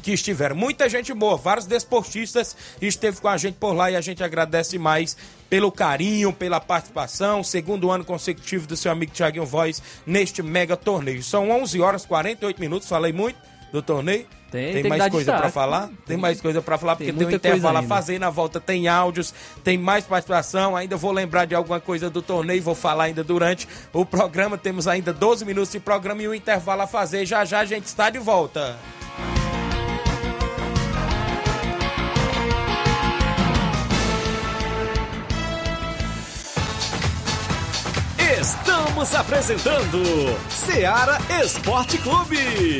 [0.05, 0.55] que estiveram.
[0.55, 4.77] Muita gente boa, vários desportistas esteve com a gente por lá e a gente agradece
[4.77, 5.17] mais
[5.49, 11.23] pelo carinho, pela participação, segundo ano consecutivo do seu amigo Tiaguinho Voz neste mega torneio.
[11.23, 13.39] São 11 horas 48 minutos, falei muito
[13.71, 14.27] do torneio.
[14.55, 15.87] Tem, tem, tem mais coisa para falar?
[15.87, 18.57] Tem, tem mais coisa para falar, porque tem, tem um intervalo a fazer na volta,
[18.57, 19.33] tem áudios,
[19.65, 20.77] tem mais participação.
[20.77, 24.57] Ainda vou lembrar de alguma coisa do torneio, vou falar ainda durante o programa.
[24.57, 27.25] Temos ainda 12 minutos de programa e um intervalo a fazer.
[27.25, 28.77] Já já a gente está de volta.
[38.39, 40.01] Estamos apresentando
[40.49, 42.79] Seara Esporte Clube.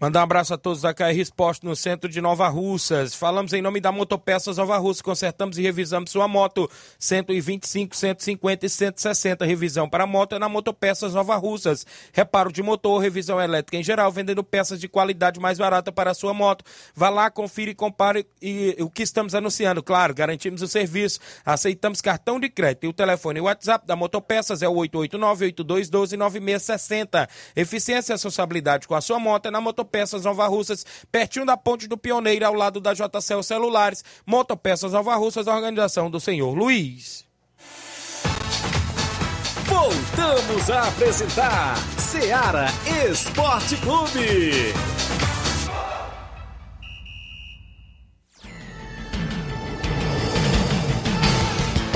[0.00, 3.14] Mandar um abraço a todos da KR Esporte no centro de Nova Russas.
[3.14, 5.04] Falamos em nome da Motopeças Nova Russa.
[5.04, 6.68] Consertamos e revisamos sua moto.
[6.98, 9.44] 125, 150 e 160.
[9.44, 11.86] Revisão para moto é na Motopeças Nova Russas.
[12.12, 16.14] Reparo de motor, revisão elétrica em geral, vendendo peças de qualidade mais barata para a
[16.14, 16.64] sua moto.
[16.92, 19.80] Vá lá, confira e compare e, o que estamos anunciando.
[19.80, 21.20] Claro, garantimos o serviço.
[21.46, 22.82] Aceitamos cartão de crédito.
[22.82, 27.28] E o telefone e o WhatsApp da Motopeças é o 889-8212-9660.
[27.54, 31.56] Eficiência e responsabilidade com a sua moto é na Motopeças Motopeças Nova Russas, pertinho da
[31.56, 34.02] Ponte do Pioneiro, ao lado da JCL Celulares.
[34.26, 37.24] Motopeças Nova Russas, organização do senhor Luiz.
[39.66, 42.66] Voltamos a apresentar Seara
[43.10, 44.72] Esporte Clube.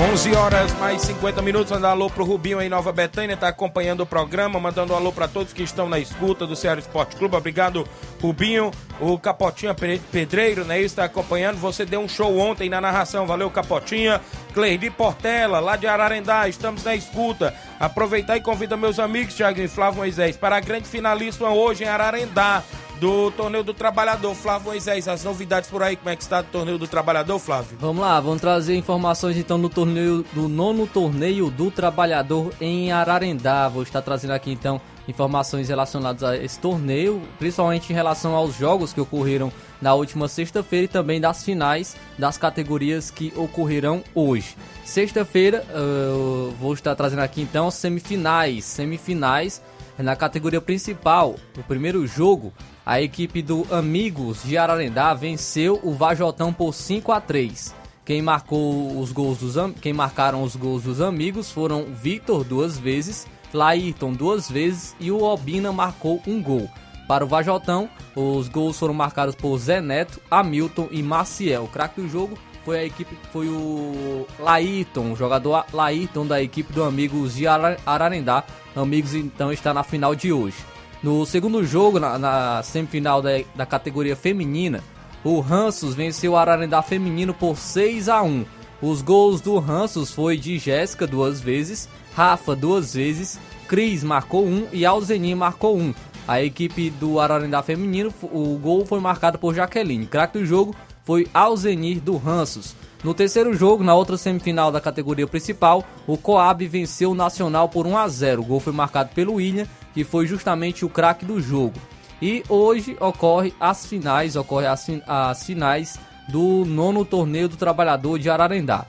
[0.01, 4.05] 11 horas mais 50 minutos, mandar alô pro Rubinho em Nova Betânia, tá acompanhando o
[4.05, 7.35] programa, mandando um alô para todos que estão na escuta do Ceará Esporte Clube.
[7.35, 7.85] Obrigado,
[8.21, 8.71] Rubinho.
[9.01, 9.75] O Capotinha
[10.09, 11.57] Pedreiro, né, está acompanhando.
[11.57, 14.21] Você deu um show ontem na narração, valeu, Capotinha.
[14.53, 17.53] Cleide Portela, lá de Ararendá, estamos na escuta.
[17.77, 21.87] Aproveitar e convida meus amigos, Thiago e Flávio Moisés, para a grande finalista hoje em
[21.87, 22.63] Ararendá
[22.99, 24.35] do Torneio do Trabalhador.
[24.35, 27.77] Flávio Moisés, as novidades por aí, como é que está o Torneio do Trabalhador, Flávio?
[27.79, 33.67] Vamos lá, vamos trazer informações então do torneio do nono Torneio do Trabalhador em Ararendá.
[33.67, 38.93] Vou estar trazendo aqui então informações relacionadas a esse torneio, principalmente em relação aos jogos
[38.93, 44.55] que ocorreram na última sexta-feira e também das finais das categorias que ocorrerão hoje.
[44.85, 49.61] Sexta-feira, uh, vou estar trazendo aqui então semifinais, semifinais
[49.97, 51.35] na categoria principal.
[51.57, 52.53] O primeiro jogo
[52.85, 57.75] a equipe do Amigos de Ararendá venceu o Vajotão por 5 a 3.
[58.05, 63.27] Quem marcou os gols dos quem marcaram os gols dos amigos foram Vitor duas vezes,
[63.53, 66.67] Laírton duas vezes e o Obina marcou um gol.
[67.07, 71.63] Para o Vajotão, os gols foram marcados por Zé Neto, Hamilton e Maciel.
[71.63, 76.71] O craque do jogo foi a equipe, foi o Laírton, o jogador Laírton da equipe
[76.73, 78.43] do Amigos de Ararendá.
[78.75, 80.57] Amigos então está na final de hoje.
[81.01, 84.83] No segundo jogo, na, na semifinal da, da categoria feminina,
[85.23, 88.45] o Ransos venceu o Ararendá feminino por 6 a 1.
[88.81, 94.67] Os gols do Ransos foi de Jéssica duas vezes, Rafa duas vezes, Cris marcou um
[94.73, 95.93] e Alzeni marcou um.
[96.27, 100.05] A equipe do Ararendá feminino, o gol foi marcado por Jaqueline.
[100.05, 102.75] Craque do jogo foi Alzenir do Ransos.
[103.03, 107.87] No terceiro jogo, na outra semifinal da categoria principal, o Coab venceu o Nacional por
[107.87, 108.41] 1 a 0.
[108.41, 111.79] O gol foi marcado pelo William que foi justamente o craque do jogo.
[112.21, 118.29] E hoje ocorre as finais, ocorre as, as finais do nono torneio do trabalhador de
[118.29, 118.85] Ararendá.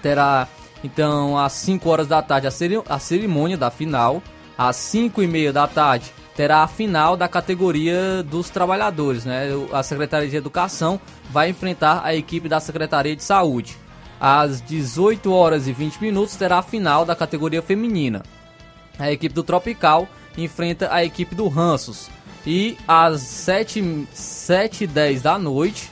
[0.00, 0.46] Terá
[0.84, 4.22] então às 5 horas da tarde a cerimônia da final,
[4.56, 9.48] às 5 e meia da tarde terá a final da categoria dos trabalhadores, né?
[9.72, 11.00] A Secretaria de Educação
[11.30, 13.78] vai enfrentar a equipe da Secretaria de Saúde.
[14.20, 18.22] Às 18 horas e 20 minutos terá a final da categoria feminina
[18.98, 22.08] a equipe do Tropical enfrenta a equipe do Ranços.
[22.46, 25.90] E às 7, 7 e 10 da noite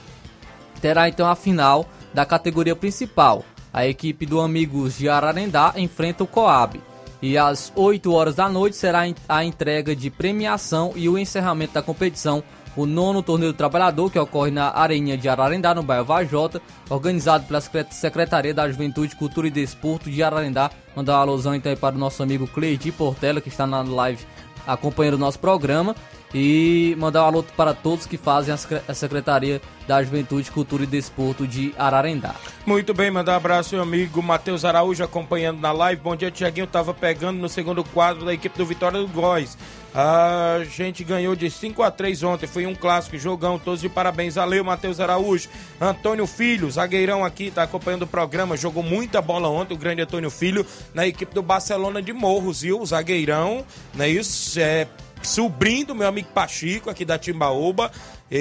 [0.81, 3.45] terá então a final da categoria principal.
[3.73, 6.81] A equipe do Amigos de Ararendá enfrenta o Coab.
[7.21, 11.83] E às 8 horas da noite será a entrega de premiação e o encerramento da
[11.83, 12.45] competição
[12.77, 17.47] o nono torneio do trabalhador, que ocorre na Areinha de Ararendá, no bairro Vajota, organizado
[17.47, 20.71] pela Secretaria da Juventude, Cultura e Desporto de Ararendá.
[20.95, 24.25] Mandar uma alusão então aí para o nosso amigo Cleide Portela, que está na live
[24.67, 25.95] acompanhando o nosso programa.
[26.37, 31.47] E mandar um alô para todos que fazem a Secretaria da Juventude, Cultura e Desporto
[31.47, 32.35] de Ararendá.
[32.67, 36.03] Muito bem, mandar um abraço, meu amigo Matheus Araújo acompanhando na live.
[36.03, 36.67] Bom dia, Tiaguinho.
[36.67, 39.57] Tava pegando no segundo quadro da equipe do Vitória do Góis.
[39.95, 44.35] A gente ganhou de 5 a 3 ontem, foi um clássico, jogão, todos de parabéns.
[44.35, 45.49] Valeu, Matheus Araújo.
[45.81, 50.31] Antônio Filho, zagueirão aqui, tá acompanhando o programa, jogou muita bola ontem, o grande Antônio
[50.31, 52.81] Filho, na equipe do Barcelona de Morros, viu?
[52.81, 53.65] O zagueirão,
[53.95, 54.59] não é isso?
[54.59, 54.89] É
[55.23, 57.91] sobrinho do meu amigo Pachico, aqui da Timbaúba.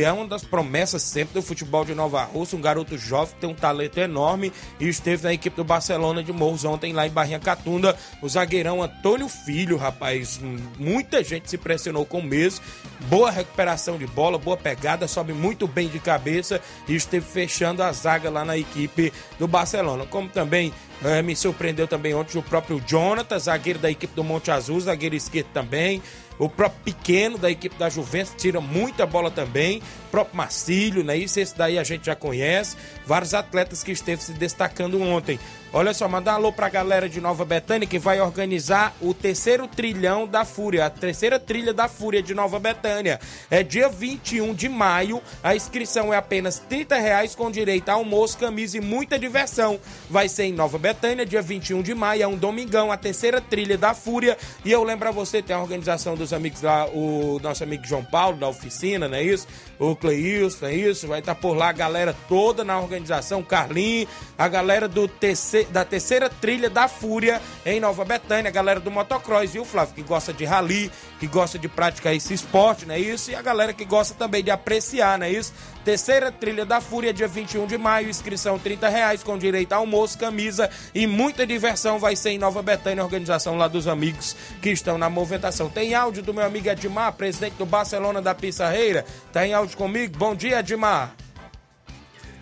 [0.01, 3.49] É uma das promessas sempre do futebol de Nova Rússia, um garoto jovem que tem
[3.51, 7.39] um talento enorme e esteve na equipe do Barcelona de Morros ontem lá em Barrinha
[7.39, 10.41] Catunda, o zagueirão Antônio Filho, rapaz,
[10.79, 12.65] muita gente se impressionou com o mesmo,
[13.01, 17.91] boa recuperação de bola, boa pegada, sobe muito bem de cabeça e esteve fechando a
[17.91, 20.73] zaga lá na equipe do Barcelona, como também
[21.03, 25.15] é, me surpreendeu também ontem o próprio Jonathan, zagueiro da equipe do Monte Azul, zagueiro
[25.15, 26.01] esquerdo também.
[26.39, 29.81] O próprio Pequeno, da equipe da Juventus, tira muita bola também.
[30.13, 31.17] Próprio Marcílio, né?
[31.17, 32.77] Isso, esse daí a gente já conhece.
[33.03, 35.39] Vários atletas que esteve se destacando ontem.
[35.75, 39.67] Olha só, mandar um alô pra galera de Nova Betânia que vai organizar o terceiro
[39.67, 43.19] trilhão da Fúria, a terceira trilha da Fúria de Nova Betânia.
[43.49, 48.37] É dia 21 de maio, a inscrição é apenas 30 reais com direito a almoço,
[48.37, 49.79] camisa e muita diversão.
[50.07, 53.75] Vai ser em Nova Betânia, dia 21 de maio, é um domingão, a terceira trilha
[53.75, 54.37] da Fúria.
[54.63, 58.05] E eu lembro a você, tem a organização dos amigos lá, o nosso amigo João
[58.05, 59.47] Paulo, da oficina, não é isso?
[59.79, 61.07] O Cleilson, é isso?
[61.07, 65.67] Vai estar tá por lá a galera toda na organização, Carlinhos, a galera do TC
[65.71, 69.95] da terceira trilha da Fúria em Nova Betânia, a galera do motocross, viu, Flávio?
[69.95, 70.91] Que gosta de rally,
[71.21, 73.31] que gosta de praticar esse esporte, não é isso?
[73.31, 75.53] E a galera que gosta também de apreciar, não é isso?
[75.83, 80.17] Terceira trilha da Fúria, dia 21 de maio, inscrição 30 reais, com direito a almoço,
[80.17, 81.99] camisa e muita diversão.
[81.99, 85.69] Vai ser em Nova Betânia, organização lá dos amigos que estão na movimentação.
[85.69, 89.03] Tem áudio do meu amigo Edmar, presidente do Barcelona da Pissarreira.
[89.33, 90.17] Tá em áudio comigo?
[90.17, 91.13] Bom dia, Edmar.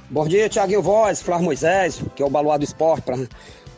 [0.08, 3.06] Bom dia, Tiaguinho Voz, Flávio Moisés, que é o baluado do esporte,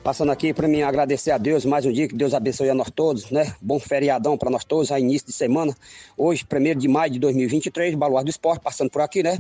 [0.04, 2.92] passando aqui para mim agradecer a Deus mais um dia, que Deus abençoe a nós
[2.92, 3.56] todos, né?
[3.62, 5.74] Bom feriadão para nós todos, a início de semana.
[6.18, 9.40] Hoje, 1 de maio de 2023, baluado do esporte, passando por aqui, né?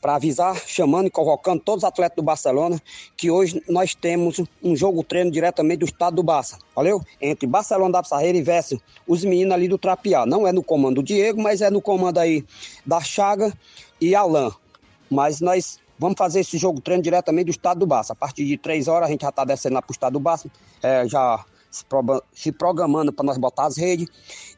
[0.00, 2.80] Para avisar, chamando e convocando todos os atletas do Barcelona,
[3.16, 7.02] que hoje nós temos um jogo treino diretamente do estado do Barça, valeu?
[7.20, 10.24] Entre Barcelona da e Verso, os meninos ali do Trapiá.
[10.24, 12.44] Não é no comando do Diego, mas é no comando aí
[12.86, 13.52] da Chaga
[14.00, 14.52] e Alain.
[15.10, 18.12] Mas nós Vamos fazer esse jogo treino diretamente do estado do Barça.
[18.12, 20.20] A partir de três horas a gente já está descendo lá para o estado do
[20.20, 20.50] Barça,
[20.82, 21.84] é, já se,
[22.32, 24.08] se programando para nós botar as redes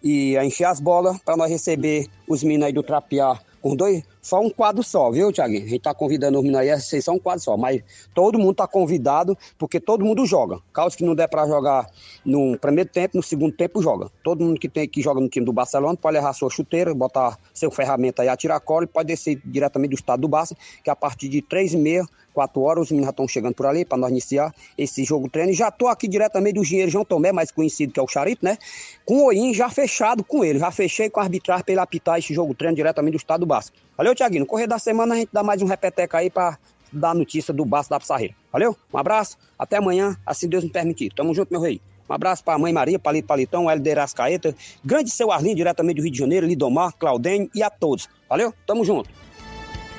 [0.02, 4.40] e encher as bolas para nós receber os meninos aí do Trapear com dois, só
[4.40, 5.64] um quadro só, viu, Tiaguinho?
[5.64, 7.82] A gente tá convidando os meninos aí, vocês são um quadro só, mas
[8.14, 10.58] todo mundo tá convidado, porque todo mundo joga.
[10.72, 11.86] Caso que não der para jogar
[12.24, 14.10] no primeiro tempo, no segundo tempo joga.
[14.22, 17.38] Todo mundo que tem que joga no time do Barcelona pode levar sua chuteira, botar
[17.52, 20.96] seu ferramenta aí, atirar cola e pode descer diretamente do estado do Barça, que a
[20.96, 23.96] partir de três e meia 4 horas, os meninos já estão chegando por ali para
[23.96, 25.54] nós iniciar esse jogo treino.
[25.54, 28.58] Já estou aqui diretamente do Engenheiro João Tomé, mais conhecido que é o Charito, né?
[29.06, 30.58] Com o Oim já fechado com ele.
[30.58, 33.46] Já fechei com a arbitragem para ele apitar esse jogo treino diretamente do estado do
[33.46, 33.74] Basco.
[33.96, 34.40] Valeu, Tiaguinho.
[34.40, 36.58] No correr da semana a gente dá mais um repeteco aí para
[36.92, 38.34] dar notícia do Basco da Pissarreira.
[38.52, 38.76] Valeu?
[38.92, 41.10] Um abraço, até amanhã, assim Deus me permitir.
[41.14, 41.80] Tamo junto, meu rei.
[42.06, 46.02] Um abraço para a mãe Maria, Palito Palitão, Helder Ascaeta, grande seu Arlindo, diretamente do
[46.02, 48.08] Rio de Janeiro, Lidomar, Claudênio e a todos.
[48.28, 48.52] Valeu?
[48.66, 49.08] Tamo junto.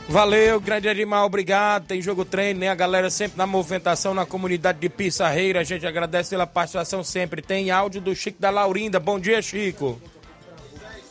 [0.10, 1.88] Valeu, grande animal, obrigado.
[1.88, 2.70] Tem jogo treino, né?
[2.70, 5.60] A galera sempre na movimentação na comunidade de Pissarreira.
[5.60, 7.42] A gente agradece pela participação sempre.
[7.42, 9.02] Tem áudio do Chico da Laurinda.
[9.02, 10.02] Bom dia, Chico.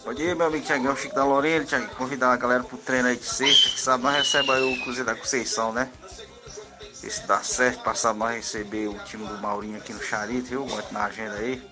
[0.02, 1.80] Bom dia, meu amigo Tiaguinho, o Chico da Laurinda.
[1.98, 5.04] Convidar a galera pro treino aí de sexta, que sabe nós recebe aí o Cruzeiro
[5.04, 5.90] da Conceição, né?
[6.94, 10.66] Se dá certo, passar nós receber o time do Maurinho aqui no Charito, viu?
[10.66, 11.62] Muito na agenda aí.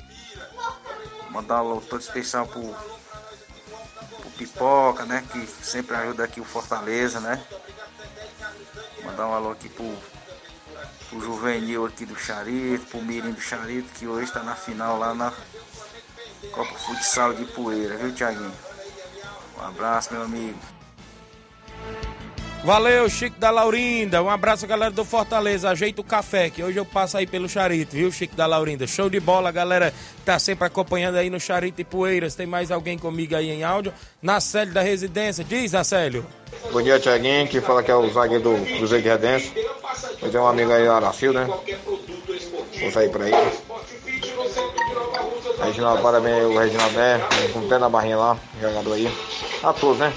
[1.30, 2.74] Mandar um alô todo especial pro
[4.36, 5.24] Pipoca, né?
[5.30, 7.42] Que sempre ajuda aqui o Fortaleza, né?
[9.04, 9.96] Mandar um alô aqui pro,
[11.08, 15.14] pro Juvenil aqui do Charito, pro Mirim do Charito, que hoje está na final lá
[15.14, 15.32] na
[16.52, 18.52] Copa Futsal de Poeira, viu, Tiaguinho?
[19.56, 20.58] Um abraço, meu amigo.
[22.64, 24.22] Valeu, Chico da Laurinda.
[24.22, 25.68] Um abraço, galera do Fortaleza.
[25.68, 28.86] Ajeita o café, que hoje eu passo aí pelo Charito, viu, Chico da Laurinda?
[28.86, 29.92] Show de bola, galera.
[30.24, 32.34] Tá sempre acompanhando aí no Charito e Poeiras.
[32.34, 33.92] Tem mais alguém comigo aí em áudio?
[34.22, 35.44] Nacélio da Residência.
[35.44, 36.24] Diz, Nacélio.
[36.72, 37.46] Bom dia, Tiaguinho.
[37.46, 39.52] Que fala que é o zagueiro do Cruzeiro de Redenção.
[40.22, 41.46] Eu tenho um amigo aí, Aracil, né?
[41.46, 43.32] Vou sair por aí.
[45.62, 47.20] Reginaldo, parabéns, o Reginaldo é,
[47.52, 49.12] com o pé na barrinha lá, jogador aí.
[49.62, 50.12] A todos, né?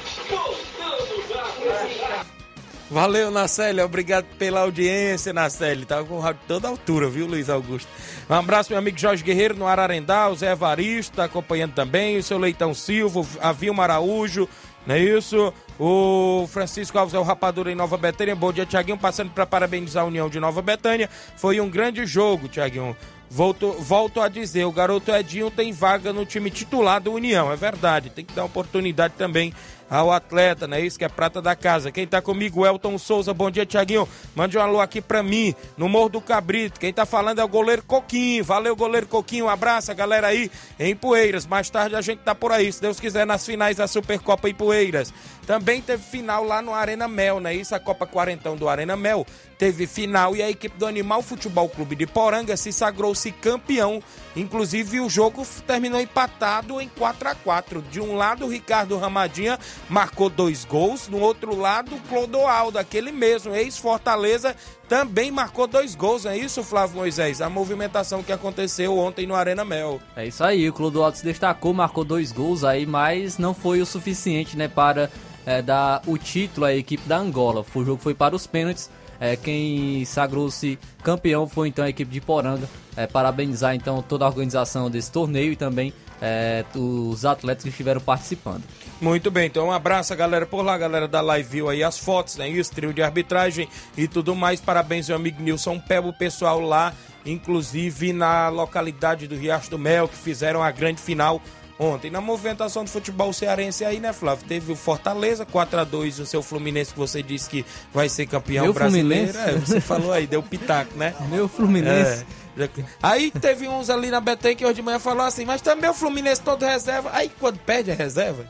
[2.90, 3.86] Valeu, Nacélia.
[3.86, 5.86] Obrigado pela audiência, Nacélia.
[5.86, 7.90] Tava com o rádio toda altura, viu, Luiz Augusto?
[8.30, 10.30] Um abraço, meu amigo Jorge Guerreiro, no Ararendá.
[10.30, 12.18] O Zé Evaristo tá acompanhando também.
[12.18, 14.48] O seu Leitão Silva, a Vilma Araújo,
[14.86, 15.54] não é isso?
[15.78, 18.34] O Francisco Alves é o Rapadura em Nova Betânia.
[18.34, 18.98] Bom dia, Tiaguinho.
[18.98, 21.10] Passando para parabenizar a União de Nova Betânia.
[21.36, 22.96] Foi um grande jogo, Tiaguinho.
[23.30, 27.56] Volto, volto a dizer, o garoto Edinho tem vaga no time titular do União, é
[27.56, 28.10] verdade.
[28.10, 29.54] Tem que dar oportunidade também
[29.90, 30.82] ao atleta, né?
[30.82, 31.92] Isso que é prata da casa.
[31.92, 33.34] Quem tá comigo, Elton Souza.
[33.34, 34.08] Bom dia, Tiaguinho.
[34.36, 36.80] Mande um alô aqui pra mim, no Morro do Cabrito.
[36.80, 38.44] Quem tá falando é o goleiro Coquinho.
[38.44, 39.46] Valeu, goleiro Coquinho.
[39.46, 41.46] Um abraço, galera aí em Poeiras.
[41.46, 44.54] Mais tarde a gente tá por aí, se Deus quiser, nas finais da Supercopa em
[44.54, 45.14] Poeiras.
[45.46, 47.54] Também teve final lá no Arena Mel, né?
[47.54, 49.26] Isso, a Copa Quarentão do Arena Mel.
[49.58, 54.02] Teve final e a equipe do Animal Futebol Clube de Poranga se sagrou-se campeão.
[54.36, 59.58] Inclusive, o jogo terminou empatado em 4 a 4 De um lado, Ricardo Ramadinha
[59.90, 61.08] marcou dois gols.
[61.08, 64.56] No outro lado, Clodoaldo, aquele mesmo, ex-Fortaleza,
[64.88, 66.28] também marcou dois gols.
[66.28, 67.42] É isso, Flávio Moisés?
[67.42, 70.00] A movimentação que aconteceu ontem no Arena Mel.
[70.16, 73.86] É isso aí, o Clodoaldo se destacou, marcou dois gols aí, mas não foi o
[73.88, 75.10] suficiente, né, para
[75.48, 77.66] é, dar o título à equipe da Angola.
[77.74, 78.90] O jogo foi para os pênaltis.
[79.20, 82.70] É, quem sagrou-se campeão foi então a equipe de Poranga.
[82.96, 88.02] É, parabenizar então toda a organização desse torneio e também é, os atletas que estiveram
[88.02, 88.64] participando.
[89.00, 92.00] Muito bem, então um abraço a galera por lá, galera da Live View aí, as
[92.00, 92.50] fotos, né?
[92.50, 94.60] Isso, trio de arbitragem e tudo mais.
[94.60, 96.94] Parabéns, meu amigo Nilson Pebo, o pessoal lá,
[97.24, 101.40] inclusive na localidade do Riacho do Mel, que fizeram a grande final
[101.80, 102.10] ontem.
[102.10, 104.46] Na movimentação do futebol cearense aí, né, Flávio?
[104.48, 108.26] Teve o Fortaleza, 4 a 2 o seu Fluminense, que você disse que vai ser
[108.28, 109.32] campeão Meu brasileiro.
[109.34, 109.58] Fluminense?
[109.58, 111.14] É, você falou aí, deu pitaco, né?
[111.30, 112.26] Meu Fluminense.
[112.58, 112.68] É.
[113.04, 115.94] Aí teve uns ali na BT que hoje de manhã falou assim, mas também o
[115.94, 117.12] Fluminense todo reserva.
[117.14, 118.46] Aí quando perde é reserva.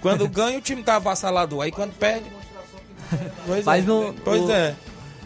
[0.00, 1.60] Quando ganha o time tá avassalado.
[1.60, 2.24] Aí quando perde.
[3.46, 3.86] Pois Mas é.
[3.86, 4.74] no- pois o- é.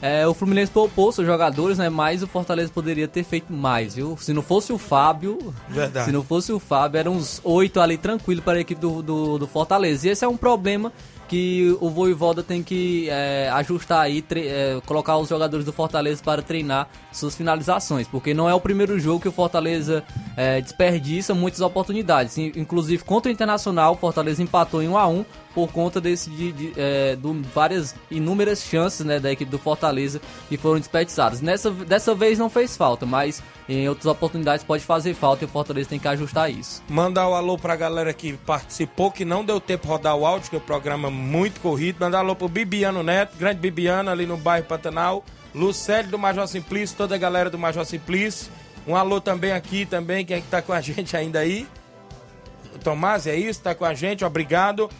[0.04, 1.88] É, o Fluminense poupou seus jogadores, né?
[1.88, 4.18] Mas o Fortaleza poderia ter feito mais, viu?
[4.20, 5.38] Se não fosse o Fábio.
[5.66, 6.04] Verdade.
[6.04, 9.38] Se não fosse o Fábio, eram uns oito ali tranquilo para a equipe do, do,
[9.38, 10.06] do Fortaleza.
[10.06, 10.92] E esse é um problema
[11.28, 16.42] que o Voivoda tem que é, ajustar aí, é, colocar os jogadores do Fortaleza para
[16.42, 20.04] treinar suas finalizações, porque não é o primeiro jogo que o Fortaleza
[20.36, 22.36] é, desperdiça muitas oportunidades.
[22.38, 26.52] Inclusive contra o Internacional, o Fortaleza empatou em 1 a 1 por conta desse de,
[26.52, 27.16] de, é,
[27.54, 31.40] várias inúmeras chances né, da equipe do Fortaleza que foram desperdiçadas.
[31.40, 35.48] Nessa, dessa vez não fez falta, mas em outras oportunidades pode fazer falta e o
[35.48, 36.82] Fortaleza tem que ajustar isso.
[36.88, 40.50] Mandar o um alô pra galera que participou, que não deu tempo rodar o áudio,
[40.50, 41.98] que é um programa muito corrido.
[42.00, 45.24] Mandar um alô pro Bibiano Neto, grande Bibiano ali no bairro Pantanal.
[45.54, 48.50] Lucélio do Major Simplício, toda a galera do Major Simplício.
[48.86, 51.66] Um alô também aqui, também, quem é que tá com a gente ainda aí?
[52.82, 53.62] Tomás, é isso?
[53.62, 54.90] Tá com a gente, obrigado.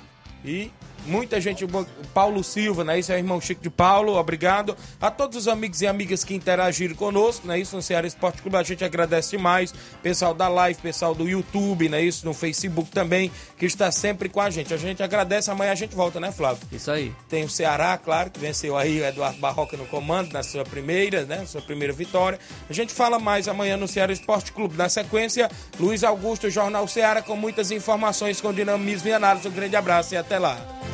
[0.44, 0.70] E
[1.04, 1.64] muita gente,
[2.12, 2.98] Paulo Silva, né?
[2.98, 4.76] Isso é o irmão Chico de Paulo, obrigado.
[5.00, 7.58] A todos os amigos e amigas que interagiram conosco, né?
[7.58, 9.74] Isso no Ceará Esporte Clube, a gente agradece demais.
[10.02, 12.02] Pessoal da live, pessoal do YouTube, né?
[12.02, 14.72] Isso no Facebook também, que está sempre com a gente.
[14.72, 16.62] A gente agradece, amanhã a gente volta, né, Flávio?
[16.72, 17.12] Isso aí.
[17.28, 21.24] Tem o Ceará, claro, que venceu aí o Eduardo Barroca no comando, na sua primeira,
[21.24, 21.44] né?
[21.46, 22.38] Sua primeira vitória.
[22.68, 24.76] A gente fala mais amanhã no Ceará Esporte Clube.
[24.76, 29.48] Na sequência, Luiz Augusto, Jornal Ceará, com muitas informações, com dinamismo e análise.
[29.48, 30.93] Um grande abraço e até lá.